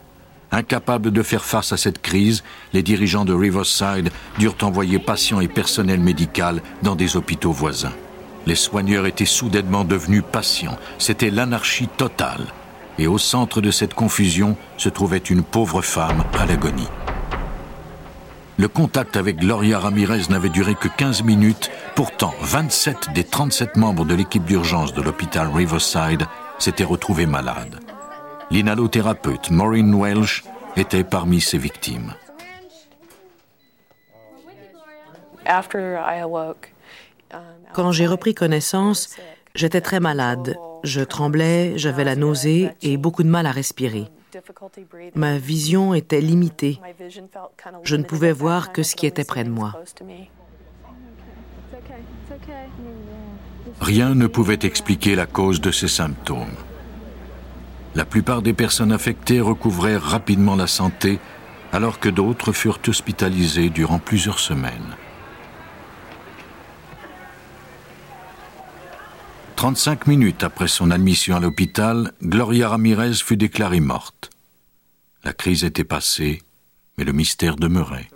Incapables 0.52 1.12
de 1.12 1.24
faire 1.24 1.46
face 1.46 1.74
à 1.74 1.78
cette 1.78 2.02
crise, 2.02 2.44
les 2.74 2.84
dirigeants 2.84 3.26
de 3.26 3.34
Riverside 3.34 4.12
durent 4.38 4.56
envoyer 4.62 5.00
patients 5.00 5.42
et 5.42 5.48
personnel 5.48 6.00
médical 6.00 6.62
dans 6.82 6.96
des 6.96 7.18
hôpitaux 7.18 7.52
voisins. 7.52 7.94
Les 8.46 8.56
soigneurs 8.56 9.08
étaient 9.08 9.26
soudainement 9.26 9.84
devenus 9.84 10.24
patients. 10.32 10.78
C'était 11.00 11.32
l'anarchie 11.32 11.88
totale 11.88 12.46
et 12.98 13.08
au 13.08 13.18
centre 13.18 13.62
de 13.62 13.72
cette 13.72 13.94
confusion 13.94 14.56
se 14.78 14.90
trouvait 14.90 15.18
une 15.18 15.44
pauvre 15.44 15.82
femme 15.82 16.24
à 16.40 16.46
l'agonie. 16.46 16.90
Le 18.58 18.70
contact 18.70 19.18
avec 19.18 19.38
Gloria 19.38 19.80
Ramirez 19.80 20.24
n'avait 20.30 20.50
duré 20.50 20.76
que 20.76 20.88
15 20.88 21.24
minutes, 21.24 21.72
pourtant 21.94 22.34
27 22.42 23.10
des 23.14 23.26
37 23.26 23.76
membres 23.76 24.06
de 24.06 24.16
l'équipe 24.16 24.46
d'urgence 24.46 24.94
de 24.94 25.02
l'hôpital 25.02 25.50
Riverside 25.54 26.26
s'étaient 26.58 26.86
retrouvés 26.86 27.26
malades. 27.26 27.82
L'inhalothérapeute 28.52 29.52
Maureen 29.52 29.94
Welsh 29.94 30.44
était 30.78 31.04
parmi 31.04 31.42
ces 31.42 31.58
victimes. 31.58 32.14
Quand 37.74 37.92
j'ai 37.92 38.08
repris 38.08 38.34
connaissance, 38.34 39.18
j'étais 39.54 39.82
très 39.82 40.00
malade. 40.00 40.58
Je 40.86 41.02
tremblais, 41.02 41.78
j'avais 41.78 42.04
la 42.04 42.16
nausée 42.16 42.70
et 42.84 42.96
beaucoup 42.96 43.24
de 43.24 43.28
mal 43.28 43.48
à 43.48 43.52
respirer. 43.52 44.06
Ma 45.16 45.40
vision 45.40 45.96
était 45.96 46.22
limitée. 46.22 46.80
Je 47.84 47.96
ne 47.96 48.04
pouvais 48.04 48.32
voir 48.32 48.72
que 48.72 48.84
ce 48.84 48.96
qui 48.96 49.08
était 49.08 49.24
près 49.24 49.44
de 49.44 49.50
moi. 49.50 49.74
Rien 53.82 54.14
ne 54.14 54.28
pouvait 54.28 54.60
expliquer 54.62 55.16
la 55.16 55.26
cause 55.26 55.60
de 55.60 55.72
ces 55.72 55.88
symptômes. 55.88 56.56
La 57.96 58.06
plupart 58.06 58.44
des 58.44 58.54
personnes 58.54 58.92
affectées 58.92 59.42
recouvrèrent 59.42 60.04
rapidement 60.04 60.56
la 60.56 60.68
santé, 60.68 61.20
alors 61.72 62.00
que 62.00 62.10
d'autres 62.10 62.52
furent 62.52 62.80
hospitalisées 62.88 63.70
durant 63.72 63.98
plusieurs 64.00 64.40
semaines. 64.40 64.96
35 69.56 70.08
minutes 70.08 70.44
après 70.44 70.68
son 70.68 70.92
admission 70.92 71.38
à 71.38 71.40
l'hôpital, 71.40 72.12
Gloria 72.22 72.70
Ramirez 72.70 73.14
fut 73.14 73.38
déclarée 73.38 73.80
morte. 73.80 74.30
La 75.24 75.32
crise 75.32 75.64
était 75.64 75.86
passée, 75.86 76.42
mais 76.98 77.06
le 77.06 77.14
mystère 77.14 77.56
demeurait. 77.56 78.10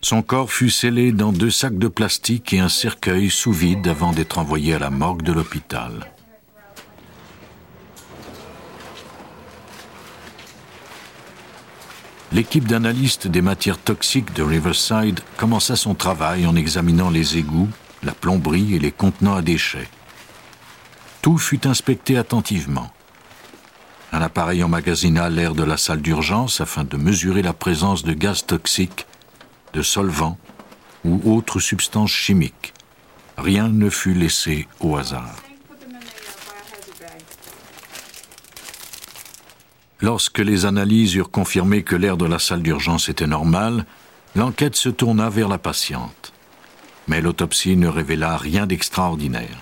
Son 0.00 0.22
corps 0.22 0.50
fut 0.50 0.70
scellé 0.70 1.12
dans 1.12 1.32
deux 1.32 1.50
sacs 1.50 1.76
de 1.76 1.88
plastique 1.88 2.54
et 2.54 2.58
un 2.58 2.70
cercueil 2.70 3.28
sous 3.28 3.52
vide 3.52 3.86
avant 3.86 4.12
d'être 4.12 4.38
envoyé 4.38 4.74
à 4.74 4.78
la 4.78 4.88
morgue 4.88 5.22
de 5.22 5.32
l'hôpital. 5.32 6.10
L'équipe 12.32 12.66
d'analystes 12.66 13.28
des 13.28 13.42
matières 13.42 13.78
toxiques 13.78 14.32
de 14.32 14.42
Riverside 14.42 15.20
commença 15.36 15.76
son 15.76 15.94
travail 15.94 16.46
en 16.46 16.56
examinant 16.56 17.10
les 17.10 17.36
égouts, 17.36 17.68
la 18.02 18.12
plomberie 18.12 18.74
et 18.74 18.78
les 18.78 18.92
contenants 18.92 19.34
à 19.34 19.42
déchets. 19.42 19.88
Tout 21.22 21.38
fut 21.38 21.66
inspecté 21.66 22.16
attentivement. 22.16 22.90
Un 24.12 24.22
appareil 24.22 24.62
emmagasina 24.62 25.28
l'air 25.28 25.54
de 25.54 25.64
la 25.64 25.76
salle 25.76 26.00
d'urgence 26.00 26.60
afin 26.60 26.84
de 26.84 26.96
mesurer 26.96 27.42
la 27.42 27.52
présence 27.52 28.04
de 28.04 28.14
gaz 28.14 28.46
toxiques, 28.46 29.06
de 29.74 29.82
solvants 29.82 30.38
ou 31.04 31.20
autres 31.24 31.60
substances 31.60 32.10
chimiques. 32.10 32.72
Rien 33.36 33.68
ne 33.68 33.90
fut 33.90 34.14
laissé 34.14 34.66
au 34.80 34.96
hasard. 34.96 35.36
Lorsque 40.00 40.38
les 40.38 40.64
analyses 40.64 41.16
eurent 41.16 41.30
confirmé 41.30 41.82
que 41.82 41.96
l'air 41.96 42.16
de 42.16 42.24
la 42.24 42.38
salle 42.38 42.62
d'urgence 42.62 43.08
était 43.08 43.26
normal, 43.26 43.84
l'enquête 44.36 44.76
se 44.76 44.88
tourna 44.88 45.28
vers 45.28 45.48
la 45.48 45.58
patiente. 45.58 46.32
Mais 47.08 47.20
l'autopsie 47.20 47.76
ne 47.76 47.88
révéla 47.88 48.36
rien 48.36 48.66
d'extraordinaire. 48.66 49.58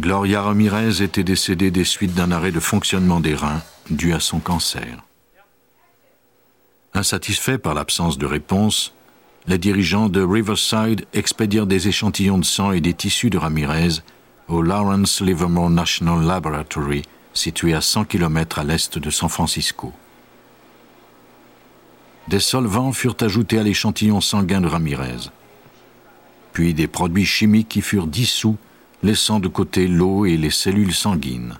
Gloria 0.00 0.42
Ramirez 0.42 1.02
était 1.02 1.24
décédée 1.24 1.72
des 1.72 1.84
suites 1.84 2.14
d'un 2.14 2.30
arrêt 2.30 2.52
de 2.52 2.60
fonctionnement 2.60 3.18
des 3.18 3.34
reins 3.34 3.62
dû 3.90 4.12
à 4.12 4.20
son 4.20 4.38
cancer. 4.38 5.02
Insatisfaits 6.94 7.58
par 7.58 7.74
l'absence 7.74 8.16
de 8.16 8.26
réponse, 8.26 8.94
les 9.48 9.58
dirigeants 9.58 10.08
de 10.08 10.22
Riverside 10.22 11.04
expédièrent 11.14 11.66
des 11.66 11.88
échantillons 11.88 12.38
de 12.38 12.44
sang 12.44 12.70
et 12.70 12.80
des 12.80 12.94
tissus 12.94 13.30
de 13.30 13.38
Ramirez 13.38 14.02
au 14.46 14.62
Lawrence 14.62 15.20
Livermore 15.20 15.70
National 15.70 16.24
Laboratory, 16.24 17.02
situé 17.34 17.74
à 17.74 17.80
100 17.80 18.04
km 18.04 18.60
à 18.60 18.64
l'est 18.64 18.98
de 18.98 19.10
San 19.10 19.28
Francisco. 19.28 19.92
Des 22.28 22.40
solvants 22.40 22.92
furent 22.92 23.16
ajoutés 23.20 23.58
à 23.58 23.62
l'échantillon 23.62 24.20
sanguin 24.20 24.60
de 24.60 24.68
Ramirez, 24.68 25.30
puis 26.52 26.72
des 26.72 26.86
produits 26.86 27.26
chimiques 27.26 27.68
qui 27.68 27.82
furent 27.82 28.06
dissous 28.06 28.58
laissant 29.02 29.40
de 29.40 29.48
côté 29.48 29.86
l'eau 29.86 30.26
et 30.26 30.36
les 30.36 30.50
cellules 30.50 30.94
sanguines. 30.94 31.58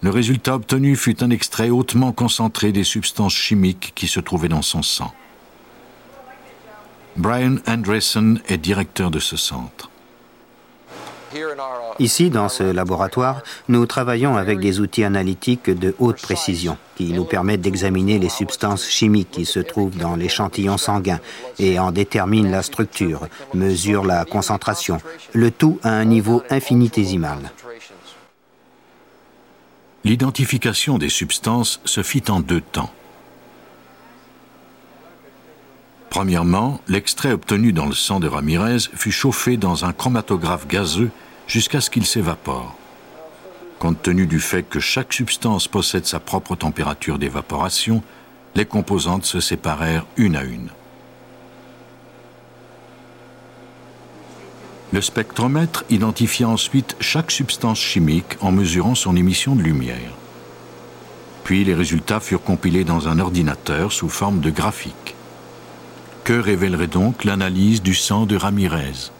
Le 0.00 0.10
résultat 0.10 0.56
obtenu 0.56 0.96
fut 0.96 1.22
un 1.22 1.30
extrait 1.30 1.70
hautement 1.70 2.10
concentré 2.10 2.72
des 2.72 2.82
substances 2.82 3.34
chimiques 3.34 3.92
qui 3.94 4.08
se 4.08 4.18
trouvaient 4.18 4.48
dans 4.48 4.62
son 4.62 4.82
sang. 4.82 5.14
Brian 7.16 7.58
Andresen 7.68 8.40
est 8.48 8.58
directeur 8.58 9.12
de 9.12 9.20
ce 9.20 9.36
centre. 9.36 9.91
Ici, 11.98 12.30
dans 12.30 12.48
ce 12.48 12.62
laboratoire, 12.62 13.42
nous 13.68 13.86
travaillons 13.86 14.36
avec 14.36 14.58
des 14.60 14.80
outils 14.80 15.04
analytiques 15.04 15.70
de 15.70 15.94
haute 15.98 16.20
précision 16.20 16.76
qui 16.96 17.12
nous 17.12 17.24
permettent 17.24 17.60
d'examiner 17.60 18.18
les 18.18 18.28
substances 18.28 18.88
chimiques 18.88 19.30
qui 19.30 19.44
se 19.44 19.60
trouvent 19.60 19.96
dans 19.96 20.16
l'échantillon 20.16 20.76
sanguin 20.78 21.20
et 21.58 21.78
en 21.78 21.92
déterminent 21.92 22.50
la 22.50 22.62
structure, 22.62 23.26
mesurent 23.54 24.04
la 24.04 24.24
concentration, 24.24 24.98
le 25.32 25.50
tout 25.50 25.78
à 25.82 25.90
un 25.90 26.04
niveau 26.04 26.42
infinitésimal. 26.50 27.50
L'identification 30.04 30.98
des 30.98 31.08
substances 31.08 31.80
se 31.84 32.02
fit 32.02 32.24
en 32.28 32.40
deux 32.40 32.60
temps. 32.60 32.90
Premièrement, 36.12 36.78
l'extrait 36.88 37.32
obtenu 37.32 37.72
dans 37.72 37.86
le 37.86 37.94
sang 37.94 38.20
de 38.20 38.28
Ramirez 38.28 38.90
fut 38.94 39.10
chauffé 39.10 39.56
dans 39.56 39.86
un 39.86 39.94
chromatographe 39.94 40.68
gazeux 40.68 41.10
jusqu'à 41.46 41.80
ce 41.80 41.88
qu'il 41.88 42.04
s'évapore. 42.04 42.76
Compte 43.78 44.02
tenu 44.02 44.26
du 44.26 44.38
fait 44.38 44.62
que 44.62 44.78
chaque 44.78 45.14
substance 45.14 45.68
possède 45.68 46.04
sa 46.04 46.20
propre 46.20 46.54
température 46.54 47.18
d'évaporation, 47.18 48.02
les 48.54 48.66
composantes 48.66 49.24
se 49.24 49.40
séparèrent 49.40 50.04
une 50.18 50.36
à 50.36 50.42
une. 50.42 50.68
Le 54.92 55.00
spectromètre 55.00 55.82
identifia 55.88 56.46
ensuite 56.46 56.94
chaque 57.00 57.30
substance 57.30 57.80
chimique 57.80 58.36
en 58.42 58.52
mesurant 58.52 58.94
son 58.94 59.16
émission 59.16 59.56
de 59.56 59.62
lumière. 59.62 60.12
Puis 61.42 61.64
les 61.64 61.74
résultats 61.74 62.20
furent 62.20 62.44
compilés 62.44 62.84
dans 62.84 63.08
un 63.08 63.18
ordinateur 63.18 63.92
sous 63.92 64.10
forme 64.10 64.40
de 64.40 64.50
graphique. 64.50 65.14
Que 66.24 66.34
révélerait 66.34 66.86
donc 66.86 67.24
l'analyse 67.24 67.82
du 67.82 67.94
sang 67.94 68.26
de 68.26 68.36
Ramirez? 68.36 69.10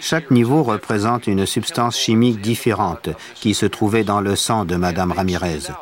Chaque 0.00 0.30
niveau 0.30 0.62
représente 0.62 1.26
une 1.26 1.44
substance 1.44 1.98
chimique 1.98 2.40
différente 2.40 3.08
qui 3.34 3.54
se 3.54 3.66
trouvait 3.66 4.04
dans 4.04 4.20
le 4.20 4.36
sang 4.36 4.64
de 4.64 4.76
Madame 4.76 5.10
Ramirez. 5.10 5.72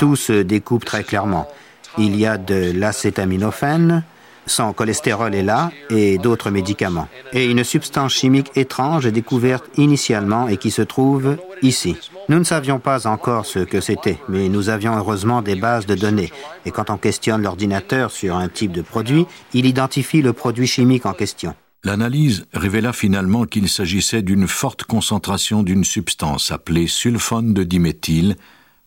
Tout 0.00 0.16
se 0.16 0.42
découpe 0.42 0.84
très 0.84 1.04
clairement. 1.04 1.48
Il 1.96 2.16
y 2.16 2.26
a 2.26 2.38
de 2.38 2.72
l'acétaminophène, 2.74 4.02
son 4.46 4.72
cholestérol 4.72 5.34
est 5.34 5.42
là 5.42 5.70
et 5.90 6.18
d'autres 6.18 6.50
médicaments. 6.50 7.08
Et 7.32 7.50
une 7.50 7.64
substance 7.64 8.12
chimique 8.12 8.50
étrange 8.56 9.06
est 9.06 9.12
découverte 9.12 9.64
initialement 9.76 10.48
et 10.48 10.56
qui 10.56 10.70
se 10.70 10.82
trouve 10.82 11.36
ici. 11.62 11.96
Nous 12.28 12.38
ne 12.38 12.44
savions 12.44 12.78
pas 12.78 13.06
encore 13.06 13.44
ce 13.44 13.58
que 13.58 13.80
c'était, 13.80 14.18
mais 14.28 14.48
nous 14.48 14.70
avions 14.70 14.96
heureusement 14.96 15.42
des 15.42 15.56
bases 15.56 15.86
de 15.86 15.94
données. 15.94 16.32
Et 16.64 16.70
quand 16.70 16.90
on 16.90 16.96
questionne 16.96 17.42
l'ordinateur 17.42 18.10
sur 18.10 18.36
un 18.36 18.48
type 18.48 18.72
de 18.72 18.82
produit, 18.82 19.26
il 19.52 19.66
identifie 19.66 20.22
le 20.22 20.32
produit 20.32 20.66
chimique 20.66 21.06
en 21.06 21.12
question. 21.12 21.54
L'analyse 21.82 22.46
révéla 22.54 22.94
finalement 22.94 23.44
qu'il 23.44 23.68
s'agissait 23.68 24.22
d'une 24.22 24.48
forte 24.48 24.84
concentration 24.84 25.62
d'une 25.62 25.84
substance 25.84 26.50
appelée 26.50 26.86
sulfone 26.86 27.52
de 27.52 27.62
diméthyle 27.62 28.36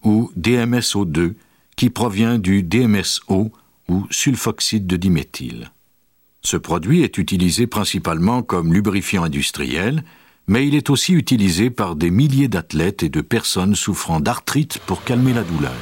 ou 0.03 0.31
DMSO2 0.35 1.33
qui 1.75 1.91
provient 1.91 2.39
du 2.39 2.63
DMSO 2.63 3.51
ou 3.89 4.05
sulfoxyde 4.09 4.87
de 4.87 4.97
diméthyle. 4.97 5.71
Ce 6.41 6.57
produit 6.57 7.03
est 7.03 7.17
utilisé 7.17 7.67
principalement 7.67 8.43
comme 8.43 8.73
lubrifiant 8.73 9.23
industriel, 9.23 10.03
mais 10.47 10.65
il 10.65 10.75
est 10.75 10.89
aussi 10.89 11.13
utilisé 11.13 11.69
par 11.69 11.95
des 11.95 12.09
milliers 12.09 12.47
d'athlètes 12.47 13.03
et 13.03 13.09
de 13.09 13.21
personnes 13.21 13.75
souffrant 13.75 14.19
d'arthrite 14.19 14.79
pour 14.85 15.03
calmer 15.03 15.33
la 15.33 15.43
douleur. 15.43 15.73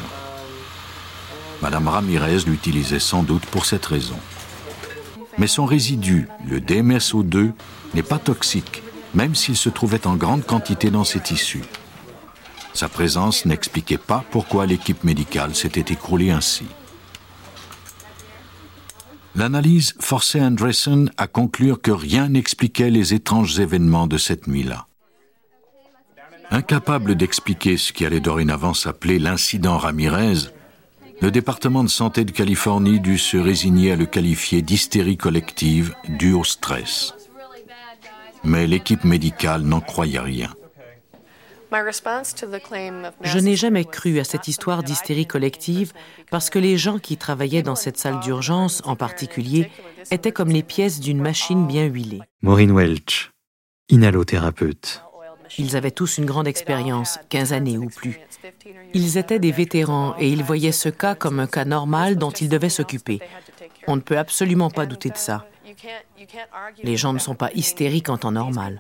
Madame 1.62 1.88
Ramirez 1.88 2.39
l'utilisait 2.48 3.00
sans 3.00 3.24
doute 3.24 3.46
pour 3.46 3.65
cette 3.65 3.86
raison. 3.86 4.18
Mais 5.38 5.48
son 5.48 5.65
résidu, 5.65 6.28
le 6.48 6.60
DMSO2, 6.60 7.52
n'est 7.94 8.04
pas 8.04 8.20
toxique, 8.20 8.82
même 9.13 9.36
s'il 9.36 9.56
se 9.56 9.70
trouvait 9.70 10.08
en 10.08 10.15
grande 10.15 10.46
quantité 10.46 10.89
dans 10.89 11.04
ses 11.04 11.20
tissus. 11.20 11.63
Sa 12.74 12.89
présence 12.89 13.46
n'expliquait 13.46 13.98
pas 13.98 14.24
pourquoi 14.32 14.65
l'équipe 14.65 15.04
médicale 15.04 15.56
s'était 15.56 15.94
écroulée 15.94 16.32
ainsi. 16.32 16.65
L'analyse 19.36 19.95
forçait 20.00 20.41
Andresen 20.41 21.12
à 21.17 21.28
conclure 21.28 21.82
que 21.82 21.91
rien 21.91 22.30
n'expliquait 22.30 22.89
les 22.89 23.13
étranges 23.13 23.60
événements 23.60 24.08
de 24.08 24.17
cette 24.17 24.48
nuit-là. 24.48 24.88
Incapable 26.52 27.15
d'expliquer 27.15 27.76
ce 27.76 27.91
qui 27.91 28.06
allait 28.06 28.21
dorénavant 28.21 28.74
s'appeler 28.74 29.19
l'incident 29.19 29.78
Ramirez, 29.78 30.52
le 31.21 31.32
département 31.32 31.84
de 31.84 31.89
santé 31.89 32.24
de 32.24 32.32
Californie 32.32 33.00
dut 33.00 33.17
se 33.17 33.38
résigner 33.38 33.91
à 33.91 33.95
le 33.95 34.06
qualifier 34.06 34.62
d'hystérie 34.62 35.17
collective 35.17 35.93
due 36.08 36.34
au 36.34 36.43
stress. 36.43 37.13
Mais 38.43 38.67
l'équipe 38.67 39.04
médicale 39.04 39.63
n'en 39.63 39.82
croyait 39.82 40.19
rien. 40.19 40.52
Je 43.22 43.40
n'ai 43.40 43.56
jamais 43.56 43.86
cru 43.86 44.20
à 44.20 44.24
cette 44.24 44.48
histoire 44.48 44.84
d'hystérie 44.84 45.26
collective 45.26 45.94
parce 46.32 46.50
que 46.50 46.60
les 46.60 46.78
gens 46.78 47.00
qui 47.00 47.18
travaillaient 47.18 47.64
dans 47.64 47.76
cette 47.76 47.98
salle 47.98 48.20
d'urgence 48.20 48.82
en 48.86 48.96
particulier 48.96 49.72
étaient 50.12 50.32
comme 50.32 50.50
les 50.50 50.64
pièces 50.64 51.00
d'une 51.00 51.22
machine 51.22 51.68
bien 51.68 51.86
huilée. 51.86 52.22
Maureen 52.42 52.72
Welch, 52.72 53.32
inhalothérapeute. 53.90 55.02
Ils 55.58 55.76
avaient 55.76 55.92
tous 55.92 56.18
une 56.18 56.26
grande 56.26 56.48
expérience, 56.48 57.20
15 57.30 57.54
années 57.54 57.78
ou 57.78 57.88
plus. 57.88 58.20
Ils 58.94 59.18
étaient 59.18 59.40
des 59.40 59.52
vétérans 59.52 60.16
et 60.20 60.30
ils 60.30 60.44
voyaient 60.44 60.72
ce 60.72 60.90
cas 60.90 61.16
comme 61.16 61.40
un 61.40 61.48
cas 61.48 61.66
normal 61.66 62.18
dont 62.18 62.32
ils 62.32 62.50
devaient 62.50 62.70
s'occuper. 62.70 63.20
On 63.88 63.96
ne 63.96 64.02
peut 64.02 64.18
absolument 64.18 64.70
pas 64.70 64.86
douter 64.86 65.10
de 65.10 65.18
ça. 65.18 65.48
Les 66.84 66.98
gens 66.98 67.14
ne 67.14 67.20
sont 67.20 67.36
pas 67.36 67.50
hystériques 67.54 68.10
en 68.10 68.18
temps 68.18 68.32
normal. 68.32 68.80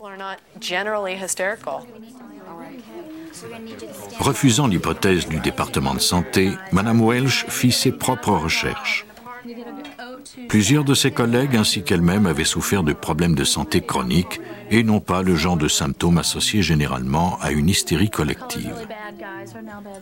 Refusant 4.19 4.67
l'hypothèse 4.67 5.27
du 5.27 5.39
département 5.39 5.93
de 5.93 5.99
santé, 5.99 6.51
Mme 6.71 7.01
Welsh 7.01 7.45
fit 7.47 7.71
ses 7.71 7.91
propres 7.91 8.31
recherches. 8.31 9.05
Plusieurs 10.49 10.83
de 10.83 10.93
ses 10.93 11.11
collègues 11.11 11.55
ainsi 11.55 11.83
qu'elle-même 11.83 12.25
avaient 12.25 12.43
souffert 12.43 12.83
de 12.83 12.93
problèmes 12.93 13.35
de 13.35 13.43
santé 13.43 13.81
chroniques 13.81 14.41
et 14.71 14.83
non 14.83 14.99
pas 14.99 15.21
le 15.21 15.35
genre 15.35 15.57
de 15.57 15.67
symptômes 15.67 16.17
associés 16.17 16.63
généralement 16.63 17.37
à 17.41 17.51
une 17.51 17.69
hystérie 17.69 18.09
collective. 18.09 18.75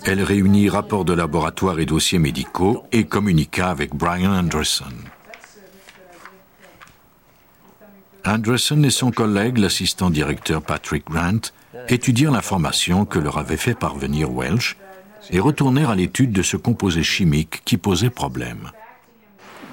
Elle 0.05 0.23
réunit 0.23 0.69
rapports 0.69 1.05
de 1.05 1.13
laboratoire 1.13 1.79
et 1.79 1.85
dossiers 1.85 2.19
médicaux 2.19 2.83
et 2.91 3.03
communiqua 3.03 3.69
avec 3.69 3.93
Brian 3.93 4.31
Anderson. 4.31 4.93
Anderson 8.25 8.81
et 8.83 8.89
son 8.89 9.11
collègue, 9.11 9.57
l'assistant 9.57 10.09
directeur 10.09 10.61
Patrick 10.61 11.05
Grant, 11.09 11.51
étudièrent 11.89 12.31
l'information 12.31 13.05
que 13.05 13.19
leur 13.19 13.37
avait 13.37 13.57
fait 13.57 13.73
parvenir 13.73 14.31
Welsh 14.31 14.77
et 15.31 15.39
retournèrent 15.39 15.89
à 15.89 15.95
l'étude 15.95 16.31
de 16.31 16.41
ce 16.41 16.55
composé 16.57 17.03
chimique 17.03 17.61
qui 17.65 17.77
posait 17.77 18.09
problème. 18.09 18.71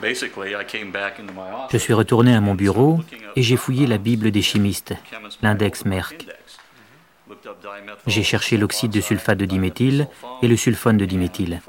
Je 0.03 1.77
suis 1.79 1.93
retourné 1.93 2.35
à 2.35 2.41
mon 2.41 2.55
bureau 2.55 3.01
et 3.37 3.43
j'ai 3.43 3.57
fouillé 3.57 3.87
la 3.87 3.99
Bible 3.99 4.31
des 4.31 4.43
chimistes, 4.43 4.95
l'index 5.43 5.85
Merck. 5.85 6.27
J'ai 8.07 8.23
cherché 8.23 8.57
l'oxyde 8.57 8.91
de 8.91 9.01
sulfate 9.01 9.39
de 9.39 9.45
diméthyle 9.45 10.09
et 10.43 10.49
le 10.49 10.57
sulfone 10.57 10.97
de 10.97 11.05
diméthyle. 11.05 11.61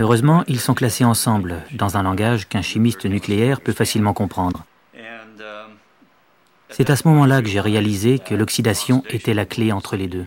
Heureusement, 0.00 0.44
ils 0.48 0.60
sont 0.60 0.74
classés 0.74 1.04
ensemble, 1.04 1.62
dans 1.72 1.96
un 1.96 2.02
langage 2.02 2.48
qu'un 2.48 2.62
chimiste 2.62 3.04
nucléaire 3.04 3.60
peut 3.60 3.72
facilement 3.72 4.12
comprendre. 4.12 4.64
C'est 6.76 6.90
à 6.90 6.96
ce 6.96 7.06
moment-là 7.06 7.40
que 7.40 7.46
j'ai 7.46 7.60
réalisé 7.60 8.18
que 8.18 8.34
l'oxydation 8.34 9.04
était 9.08 9.32
la 9.32 9.46
clé 9.46 9.70
entre 9.70 9.94
les 9.94 10.08
deux. 10.08 10.26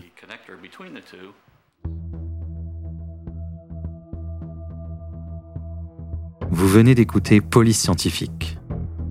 Vous 6.50 6.68
venez 6.68 6.94
d'écouter 6.94 7.42
Police 7.42 7.78
Scientifique. 7.78 8.56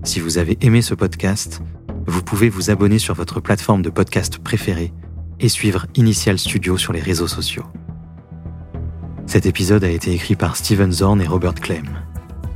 Si 0.02 0.18
vous 0.18 0.38
avez 0.38 0.58
aimé 0.62 0.82
ce 0.82 0.94
podcast, 0.94 1.62
vous 2.08 2.24
pouvez 2.24 2.48
vous 2.48 2.70
abonner 2.70 2.98
sur 2.98 3.14
votre 3.14 3.38
plateforme 3.38 3.82
de 3.82 3.90
podcast 3.90 4.38
préférée 4.38 4.92
et 5.38 5.48
suivre 5.48 5.86
Initial 5.94 6.40
Studio 6.40 6.76
sur 6.76 6.92
les 6.92 7.00
réseaux 7.00 7.28
sociaux. 7.28 7.66
Cet 9.26 9.46
épisode 9.46 9.84
a 9.84 9.90
été 9.90 10.12
écrit 10.12 10.34
par 10.34 10.56
Steven 10.56 10.90
Zorn 10.90 11.20
et 11.20 11.28
Robert 11.28 11.54
Clem. 11.54 11.86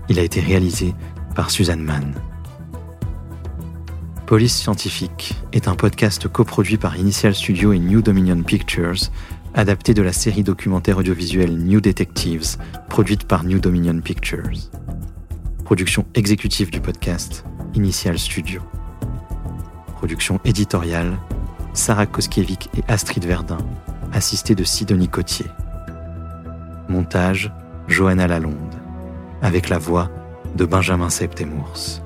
Il 0.09 0.19
a 0.19 0.23
été 0.23 0.41
réalisé 0.41 0.93
par 1.37 1.53
Suzanne 1.53 1.85
Mann. 1.85 2.15
Police 4.33 4.57
Scientifique 4.57 5.35
est 5.53 5.69
un 5.69 5.75
podcast 5.75 6.27
coproduit 6.27 6.79
par 6.79 6.97
Initial 6.97 7.35
Studio 7.35 7.75
et 7.75 7.79
New 7.79 8.01
Dominion 8.01 8.43
Pictures, 8.43 9.11
adapté 9.53 9.93
de 9.93 10.01
la 10.01 10.15
série 10.15 10.43
documentaire 10.43 10.97
audiovisuelle 10.97 11.55
New 11.59 11.83
Detectives, 11.83 12.57
produite 12.89 13.25
par 13.25 13.45
New 13.45 13.59
Dominion 13.59 14.01
Pictures. 14.01 14.71
Production 15.67 16.07
exécutive 16.15 16.71
du 16.71 16.81
podcast, 16.81 17.45
Initial 17.75 18.19
Studio. 18.19 18.63
Production 19.99 20.41
éditoriale, 20.47 21.19
Sarah 21.75 22.07
Koskiewicz 22.07 22.71
et 22.79 22.85
Astrid 22.89 23.27
Verdun, 23.27 23.59
assistée 24.15 24.55
de 24.55 24.65
Sidonie 24.65 25.11
Cotier. 25.11 25.45
Montage, 26.89 27.53
Johanna 27.87 28.29
Lalonde, 28.29 28.81
avec 29.43 29.69
la 29.69 29.77
voix 29.77 30.11
de 30.57 30.65
Benjamin 30.65 31.11
Septemours. 31.11 32.03